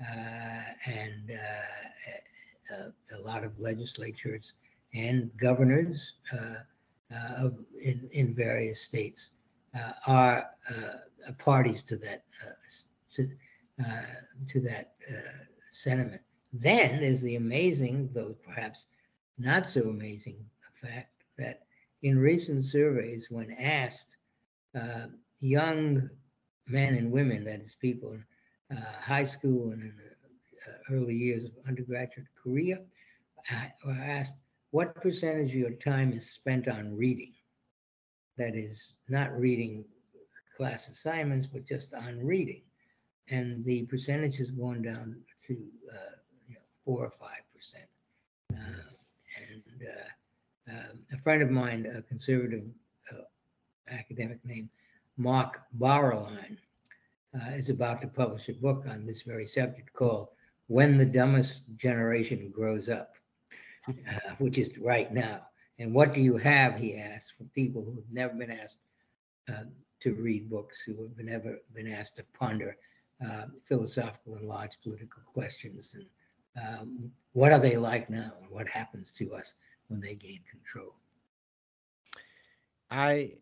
Uh, 0.00 0.62
and 0.86 1.30
uh, 1.30 2.74
a, 2.74 3.16
a, 3.16 3.18
lot 3.20 3.44
of 3.44 3.58
legislatures 3.60 4.54
and 4.92 5.30
governors 5.36 6.14
uh, 7.12 7.50
in 7.82 8.08
in 8.12 8.34
various 8.34 8.82
states 8.82 9.30
are 10.06 10.50
uh, 10.70 11.32
parties 11.38 11.82
to 11.82 11.96
that 11.96 12.24
uh, 12.46 12.52
to, 13.14 13.28
uh, 13.84 14.02
to 14.48 14.60
that 14.60 14.94
sentiment. 15.70 16.22
Then 16.52 17.00
there's 17.00 17.20
the 17.20 17.36
amazing, 17.36 18.10
though 18.14 18.36
perhaps 18.44 18.86
not 19.38 19.68
so 19.68 19.82
amazing, 19.82 20.44
fact 20.84 21.24
that 21.38 21.62
in 22.02 22.18
recent 22.18 22.64
surveys, 22.64 23.30
when 23.30 23.50
asked, 23.52 24.16
uh, 24.78 25.06
young 25.40 26.08
men 26.66 26.94
and 26.94 27.10
women, 27.10 27.44
that 27.44 27.60
is, 27.60 27.74
people 27.80 28.12
in 28.12 28.76
uh, 28.76 28.80
high 29.00 29.24
school 29.24 29.72
and 29.72 29.82
in 29.82 29.94
the 29.96 30.70
uh, 30.70 30.96
early 30.96 31.14
years 31.14 31.44
of 31.44 31.52
undergraduate 31.66 32.26
career, 32.34 32.78
were 33.84 33.92
asked, 33.92 34.34
what 34.74 35.00
percentage 35.00 35.50
of 35.50 35.54
your 35.54 35.70
time 35.70 36.12
is 36.12 36.28
spent 36.28 36.66
on 36.66 36.96
reading? 36.96 37.32
That 38.38 38.56
is, 38.56 38.94
not 39.08 39.30
reading 39.38 39.84
class 40.56 40.88
assignments, 40.88 41.46
but 41.46 41.64
just 41.64 41.94
on 41.94 42.18
reading. 42.18 42.62
And 43.28 43.64
the 43.64 43.84
percentage 43.84 44.36
has 44.38 44.50
gone 44.50 44.82
down 44.82 45.14
to 45.46 45.52
uh, 45.52 46.16
you 46.48 46.54
know, 46.54 46.60
four 46.84 47.04
or 47.04 47.10
five 47.12 47.42
percent. 47.54 47.84
Uh, 48.52 48.90
and 49.48 49.62
uh, 49.88 50.72
um, 50.72 50.98
a 51.12 51.18
friend 51.18 51.40
of 51.40 51.50
mine, 51.50 51.86
a 51.96 52.02
conservative 52.02 52.64
uh, 53.12 53.22
academic 53.92 54.44
named 54.44 54.70
Mark 55.16 55.62
Bauerlein, 55.78 56.56
uh, 57.32 57.50
is 57.52 57.70
about 57.70 58.00
to 58.00 58.08
publish 58.08 58.48
a 58.48 58.54
book 58.54 58.86
on 58.90 59.06
this 59.06 59.22
very 59.22 59.46
subject 59.46 59.92
called 59.92 60.30
"When 60.66 60.98
the 60.98 61.06
Dumbest 61.06 61.62
Generation 61.76 62.50
Grows 62.52 62.88
Up," 62.88 63.14
uh, 63.88 64.34
which 64.38 64.58
is 64.58 64.76
right 64.78 65.12
now. 65.12 65.46
And 65.78 65.92
what 65.92 66.14
do 66.14 66.20
you 66.20 66.36
have? 66.36 66.76
He 66.76 66.96
asks 66.96 67.32
from 67.32 67.48
people 67.48 67.82
who 67.82 67.96
have 67.96 68.10
never 68.12 68.34
been 68.34 68.50
asked 68.50 68.78
uh, 69.48 69.64
to 70.00 70.14
read 70.14 70.48
books, 70.48 70.82
who 70.82 71.02
have 71.02 71.24
never 71.24 71.58
been 71.74 71.88
asked 71.88 72.16
to 72.16 72.24
ponder 72.38 72.76
uh, 73.24 73.46
philosophical 73.64 74.34
and 74.34 74.46
large 74.46 74.80
political 74.82 75.22
questions, 75.32 75.94
and 75.94 76.06
um, 76.66 77.10
what 77.32 77.52
are 77.52 77.58
they 77.58 77.76
like 77.76 78.10
now, 78.10 78.32
and 78.40 78.50
what 78.50 78.68
happens 78.68 79.10
to 79.12 79.34
us 79.34 79.54
when 79.88 80.00
they 80.00 80.14
gain 80.14 80.40
control. 80.50 80.94
I, 82.90 83.32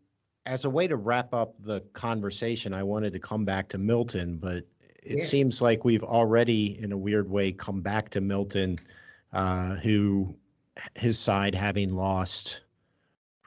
as 0.46 0.64
a 0.64 0.70
way 0.70 0.86
to 0.86 0.96
wrap 0.96 1.34
up 1.34 1.54
the 1.60 1.80
conversation, 1.92 2.72
I 2.72 2.82
wanted 2.82 3.12
to 3.12 3.18
come 3.18 3.44
back 3.44 3.68
to 3.70 3.78
Milton, 3.78 4.38
but 4.38 4.64
it 5.02 5.18
yeah. 5.18 5.24
seems 5.24 5.60
like 5.60 5.84
we've 5.84 6.02
already, 6.02 6.82
in 6.82 6.92
a 6.92 6.96
weird 6.96 7.28
way, 7.28 7.52
come 7.52 7.80
back 7.80 8.08
to 8.10 8.20
Milton, 8.20 8.78
uh, 9.32 9.76
who 9.76 10.34
his 10.94 11.18
side 11.18 11.54
having 11.54 11.94
lost 11.94 12.62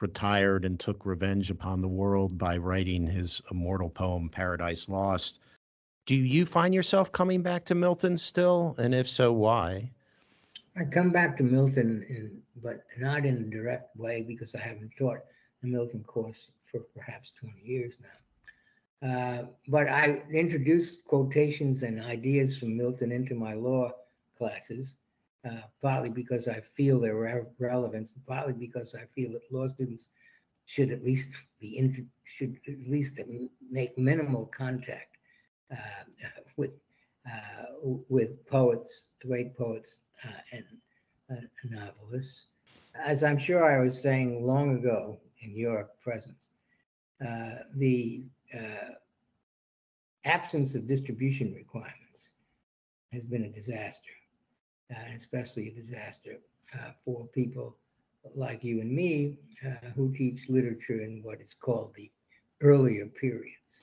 retired 0.00 0.64
and 0.64 0.78
took 0.78 1.06
revenge 1.06 1.50
upon 1.50 1.80
the 1.80 1.88
world 1.88 2.36
by 2.36 2.56
writing 2.56 3.06
his 3.06 3.40
immortal 3.50 3.88
poem, 3.88 4.28
Paradise 4.28 4.88
Lost. 4.88 5.40
Do 6.04 6.14
you 6.14 6.44
find 6.44 6.74
yourself 6.74 7.10
coming 7.12 7.42
back 7.42 7.64
to 7.66 7.74
Milton 7.74 8.16
still? 8.16 8.74
And 8.78 8.94
if 8.94 9.08
so, 9.08 9.32
why? 9.32 9.90
I 10.76 10.84
come 10.84 11.10
back 11.10 11.36
to 11.38 11.42
Milton, 11.42 12.04
in, 12.08 12.42
but 12.62 12.84
not 12.98 13.24
in 13.24 13.36
a 13.36 13.50
direct 13.50 13.96
way 13.96 14.22
because 14.22 14.54
I 14.54 14.60
haven't 14.60 14.92
taught 14.96 15.18
the 15.62 15.68
Milton 15.68 16.04
course 16.04 16.48
for 16.70 16.80
perhaps 16.94 17.32
20 17.40 17.60
years 17.64 17.96
now. 18.00 19.08
Uh, 19.08 19.44
but 19.68 19.88
I 19.88 20.22
introduced 20.30 21.04
quotations 21.06 21.82
and 21.82 22.02
ideas 22.04 22.58
from 22.58 22.76
Milton 22.76 23.12
into 23.12 23.34
my 23.34 23.54
law 23.54 23.90
classes 24.36 24.96
uh, 25.46 25.62
partly 25.82 26.10
because 26.10 26.48
I 26.48 26.60
feel 26.60 26.98
their 27.00 27.16
re- 27.16 27.42
relevance, 27.58 28.14
partly 28.26 28.54
because 28.54 28.94
I 28.94 29.04
feel 29.14 29.32
that 29.32 29.52
law 29.52 29.66
students 29.68 30.10
should 30.64 30.90
at 30.90 31.04
least 31.04 31.34
be 31.60 31.78
in, 31.78 32.08
should 32.24 32.56
at 32.66 32.78
least 32.88 33.20
make 33.70 33.96
minimal 33.96 34.46
contact 34.46 35.18
uh, 35.70 36.04
with 36.56 36.72
uh, 37.26 37.66
with 38.08 38.46
poets, 38.46 39.10
great 39.24 39.56
poets, 39.56 39.98
uh, 40.24 40.30
and 40.52 40.64
uh, 41.30 41.34
novelists. 41.64 42.46
As 43.04 43.22
I'm 43.22 43.38
sure 43.38 43.64
I 43.64 43.82
was 43.82 44.00
saying 44.00 44.44
long 44.44 44.76
ago 44.78 45.18
in 45.42 45.56
your 45.56 45.90
presence, 46.02 46.50
the 47.74 48.24
absence 50.24 50.74
of 50.74 50.86
distribution 50.86 51.52
requirements 51.52 52.30
has 53.12 53.24
been 53.24 53.44
a 53.44 53.48
disaster 53.48 54.10
and 54.90 55.16
especially 55.16 55.68
a 55.68 55.72
disaster 55.72 56.38
uh, 56.74 56.90
for 57.04 57.26
people 57.28 57.76
like 58.34 58.64
you 58.64 58.80
and 58.80 58.90
me 58.90 59.38
uh, 59.66 59.88
who 59.94 60.12
teach 60.12 60.48
literature 60.48 61.00
in 61.00 61.20
what 61.22 61.40
is 61.40 61.54
called 61.54 61.92
the 61.94 62.10
earlier 62.60 63.06
periods. 63.06 63.82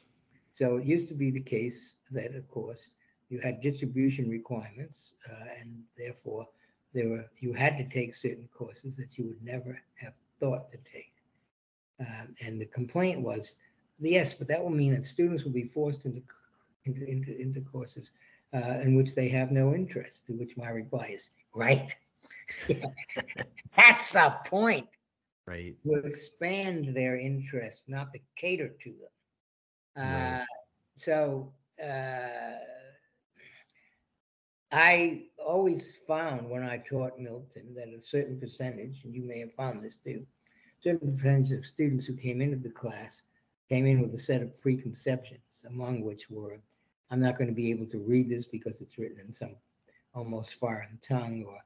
So 0.51 0.77
it 0.77 0.85
used 0.85 1.07
to 1.07 1.13
be 1.13 1.31
the 1.31 1.41
case 1.41 1.95
that, 2.11 2.35
of 2.35 2.47
course, 2.49 2.91
you 3.29 3.39
had 3.39 3.61
distribution 3.61 4.29
requirements, 4.29 5.13
uh, 5.31 5.45
and 5.59 5.81
therefore 5.97 6.47
there 6.93 7.09
were 7.09 7.25
you 7.39 7.53
had 7.53 7.77
to 7.77 7.85
take 7.85 8.13
certain 8.13 8.47
courses 8.53 8.95
that 8.97 9.17
you 9.17 9.25
would 9.25 9.43
never 9.43 9.79
have 9.95 10.13
thought 10.39 10.69
to 10.69 10.77
take. 10.77 11.13
Um, 11.99 12.35
and 12.41 12.61
the 12.61 12.65
complaint 12.67 13.21
was, 13.21 13.55
yes, 13.99 14.33
but 14.33 14.47
that 14.49 14.61
will 14.61 14.69
mean 14.69 14.93
that 14.93 15.05
students 15.05 15.43
will 15.43 15.51
be 15.51 15.63
forced 15.63 16.05
into 16.05 16.21
into 16.85 17.09
into, 17.09 17.39
into 17.39 17.61
courses 17.61 18.11
uh, 18.53 18.79
in 18.81 18.95
which 18.95 19.15
they 19.15 19.27
have 19.29 19.51
no 19.51 19.73
interest. 19.73 20.25
To 20.27 20.33
which 20.33 20.55
my 20.57 20.69
reply 20.69 21.07
is, 21.13 21.31
right. 21.55 21.93
That's 23.77 24.09
the 24.09 24.35
point. 24.45 24.87
Right. 25.45 25.75
To 25.85 25.95
expand 25.95 26.95
their 26.95 27.17
interest, 27.17 27.89
not 27.89 28.13
to 28.13 28.19
cater 28.35 28.69
to 28.69 28.89
them. 28.89 29.09
Right. 29.97 30.41
Uh, 30.41 30.45
so 30.95 31.53
uh, 31.83 32.57
I 34.71 35.23
always 35.43 35.93
found 36.07 36.49
when 36.49 36.63
I 36.63 36.77
taught 36.77 37.19
Milton 37.19 37.75
that 37.75 37.89
a 37.89 38.01
certain 38.01 38.39
percentage, 38.39 39.01
and 39.03 39.13
you 39.13 39.23
may 39.23 39.39
have 39.39 39.53
found 39.53 39.83
this 39.83 39.97
too, 39.97 40.25
certain 40.81 41.11
percentage 41.11 41.51
of 41.51 41.65
students 41.65 42.05
who 42.05 42.15
came 42.15 42.41
into 42.41 42.57
the 42.57 42.69
class 42.69 43.21
came 43.69 43.85
in 43.85 44.01
with 44.01 44.13
a 44.13 44.19
set 44.19 44.41
of 44.41 44.59
preconceptions, 44.61 45.63
among 45.67 46.03
which 46.03 46.29
were 46.29 46.59
I'm 47.11 47.19
not 47.19 47.37
going 47.37 47.47
to 47.47 47.53
be 47.53 47.69
able 47.69 47.85
to 47.87 47.99
read 47.99 48.29
this 48.29 48.45
because 48.45 48.81
it's 48.81 48.97
written 48.97 49.19
in 49.19 49.31
some 49.31 49.55
almost 50.15 50.55
foreign 50.55 50.99
tongue, 51.01 51.43
or 51.47 51.57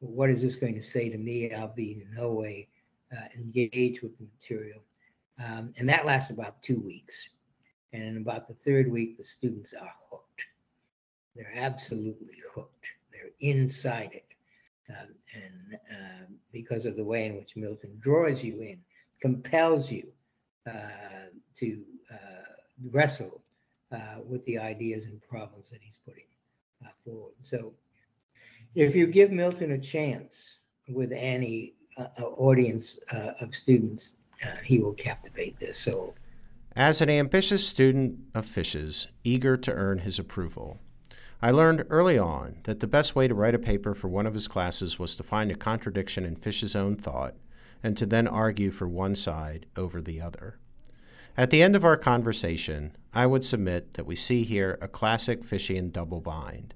what 0.00 0.30
is 0.30 0.42
this 0.42 0.56
going 0.56 0.74
to 0.74 0.82
say 0.82 1.08
to 1.08 1.18
me? 1.18 1.52
I'll 1.52 1.74
be 1.74 1.92
in 1.92 2.14
no 2.14 2.32
way 2.32 2.68
uh, 3.12 3.28
engaged 3.36 4.02
with 4.02 4.16
the 4.18 4.26
material. 4.38 4.80
Um, 5.42 5.72
and 5.76 5.88
that 5.88 6.06
lasts 6.06 6.30
about 6.30 6.62
two 6.62 6.80
weeks. 6.80 7.28
And 7.92 8.02
in 8.02 8.16
about 8.16 8.48
the 8.48 8.54
third 8.54 8.90
week, 8.90 9.16
the 9.16 9.24
students 9.24 9.74
are 9.74 9.92
hooked. 10.10 10.46
They're 11.36 11.52
absolutely 11.54 12.42
hooked. 12.54 12.92
They're 13.12 13.30
inside 13.40 14.12
it. 14.12 14.34
uh, 14.90 15.06
and 15.34 15.78
uh, 15.90 16.24
because 16.52 16.84
of 16.84 16.96
the 16.96 17.04
way 17.04 17.26
in 17.26 17.36
which 17.36 17.56
Milton 17.56 17.96
draws 18.00 18.42
you 18.42 18.60
in, 18.60 18.78
compels 19.20 19.90
you 19.90 20.08
uh, 20.68 21.28
to 21.56 21.82
uh, 22.12 22.52
wrestle 22.90 23.41
uh, 23.92 24.20
with 24.26 24.44
the 24.44 24.58
ideas 24.58 25.04
and 25.04 25.20
problems 25.22 25.70
that 25.70 25.80
he's 25.82 25.98
putting 26.04 26.24
uh, 26.84 26.90
forward. 27.04 27.34
So, 27.40 27.72
if 28.74 28.94
you 28.94 29.06
give 29.06 29.30
Milton 29.30 29.72
a 29.72 29.78
chance 29.78 30.58
with 30.88 31.12
any 31.12 31.74
uh, 31.98 32.22
audience 32.22 32.98
of 33.40 33.54
students, 33.54 34.14
he 34.64 34.78
will 34.78 34.94
captivate 34.94 35.60
their 35.60 35.74
soul. 35.74 36.14
As 36.74 37.02
an 37.02 37.10
ambitious 37.10 37.68
student 37.68 38.20
of 38.34 38.46
Fish's, 38.46 39.08
eager 39.24 39.58
to 39.58 39.72
earn 39.72 39.98
his 39.98 40.18
approval, 40.18 40.80
I 41.42 41.50
learned 41.50 41.84
early 41.90 42.18
on 42.18 42.60
that 42.62 42.80
the 42.80 42.86
best 42.86 43.14
way 43.14 43.28
to 43.28 43.34
write 43.34 43.54
a 43.54 43.58
paper 43.58 43.94
for 43.94 44.08
one 44.08 44.26
of 44.26 44.32
his 44.32 44.48
classes 44.48 44.98
was 44.98 45.14
to 45.16 45.22
find 45.22 45.50
a 45.50 45.54
contradiction 45.54 46.24
in 46.24 46.36
Fish's 46.36 46.74
own 46.74 46.96
thought 46.96 47.34
and 47.82 47.96
to 47.98 48.06
then 48.06 48.26
argue 48.26 48.70
for 48.70 48.88
one 48.88 49.14
side 49.14 49.66
over 49.76 50.00
the 50.00 50.20
other. 50.20 50.58
At 51.34 51.48
the 51.48 51.62
end 51.62 51.74
of 51.74 51.84
our 51.84 51.96
conversation, 51.96 52.94
I 53.14 53.26
would 53.26 53.44
submit 53.44 53.94
that 53.94 54.04
we 54.04 54.14
see 54.14 54.42
here 54.42 54.76
a 54.82 54.88
classic 54.88 55.40
Fishian 55.40 55.90
double 55.90 56.20
bind. 56.20 56.74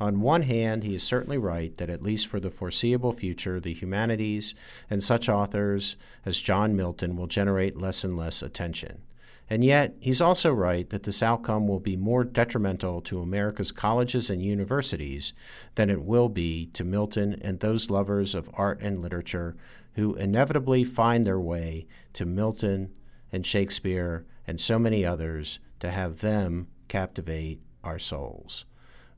On 0.00 0.20
one 0.20 0.42
hand, 0.42 0.82
he 0.82 0.96
is 0.96 1.04
certainly 1.04 1.38
right 1.38 1.76
that 1.76 1.88
at 1.88 2.02
least 2.02 2.26
for 2.26 2.40
the 2.40 2.50
foreseeable 2.50 3.12
future, 3.12 3.60
the 3.60 3.72
humanities 3.72 4.56
and 4.90 5.04
such 5.04 5.28
authors 5.28 5.94
as 6.26 6.40
John 6.40 6.74
Milton 6.74 7.16
will 7.16 7.28
generate 7.28 7.76
less 7.76 8.02
and 8.02 8.16
less 8.16 8.42
attention. 8.42 9.02
And 9.48 9.62
yet, 9.62 9.94
he's 10.00 10.20
also 10.20 10.50
right 10.50 10.90
that 10.90 11.04
this 11.04 11.22
outcome 11.22 11.68
will 11.68 11.78
be 11.78 11.96
more 11.96 12.24
detrimental 12.24 13.02
to 13.02 13.20
America's 13.20 13.70
colleges 13.70 14.30
and 14.30 14.42
universities 14.42 15.32
than 15.76 15.90
it 15.90 16.02
will 16.02 16.28
be 16.28 16.66
to 16.72 16.82
Milton 16.82 17.38
and 17.40 17.60
those 17.60 17.90
lovers 17.90 18.34
of 18.34 18.50
art 18.54 18.80
and 18.80 19.00
literature 19.00 19.54
who 19.94 20.16
inevitably 20.16 20.82
find 20.82 21.24
their 21.24 21.38
way 21.38 21.86
to 22.14 22.26
Milton 22.26 22.90
and 23.32 23.46
Shakespeare 23.46 24.26
and 24.46 24.60
so 24.60 24.78
many 24.78 25.04
others 25.04 25.58
to 25.80 25.90
have 25.90 26.20
them 26.20 26.68
captivate 26.88 27.60
our 27.82 27.98
souls. 27.98 28.66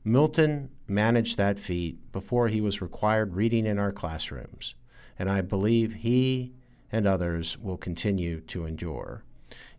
Milton 0.03 0.69
managed 0.87 1.37
that 1.37 1.59
feat 1.59 2.11
before 2.11 2.47
he 2.47 2.61
was 2.61 2.81
required 2.81 3.33
reading 3.33 3.65
in 3.65 3.79
our 3.79 3.91
classrooms, 3.91 4.75
and 5.17 5.29
I 5.29 5.41
believe 5.41 5.95
he 5.95 6.53
and 6.91 7.07
others 7.07 7.57
will 7.57 7.77
continue 7.77 8.39
to 8.41 8.65
endure. 8.65 9.23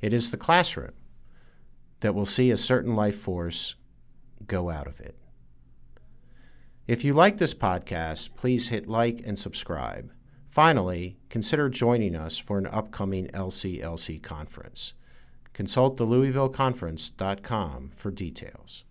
It 0.01 0.13
is 0.13 0.31
the 0.31 0.37
classroom 0.37 0.93
that 2.01 2.15
will 2.15 2.27
see 2.27 2.51
a 2.51 2.57
certain 2.57 2.95
life 2.95 3.17
force 3.17 3.77
go 4.47 4.69
out 4.69 4.87
of 4.87 5.01
it. 5.01 5.17
If 6.87 7.05
you 7.05 7.15
like 7.15 7.39
this 7.39 7.55
podcast, 7.55 8.37
please 8.37 8.69
hit 8.69 8.87
like 8.87 9.21
and 9.25 9.39
subscribe. 9.39 10.13
Finally, 10.57 11.19
consider 11.29 11.69
joining 11.69 12.17
us 12.17 12.39
for 12.39 12.57
an 12.57 12.67
upcoming 12.69 13.27
LCLC 13.27 14.23
conference. 14.23 14.95
Consult 15.53 15.99
the 15.99 16.07
LouisvilleConference.com 16.07 17.91
for 17.95 18.11
details. 18.11 18.86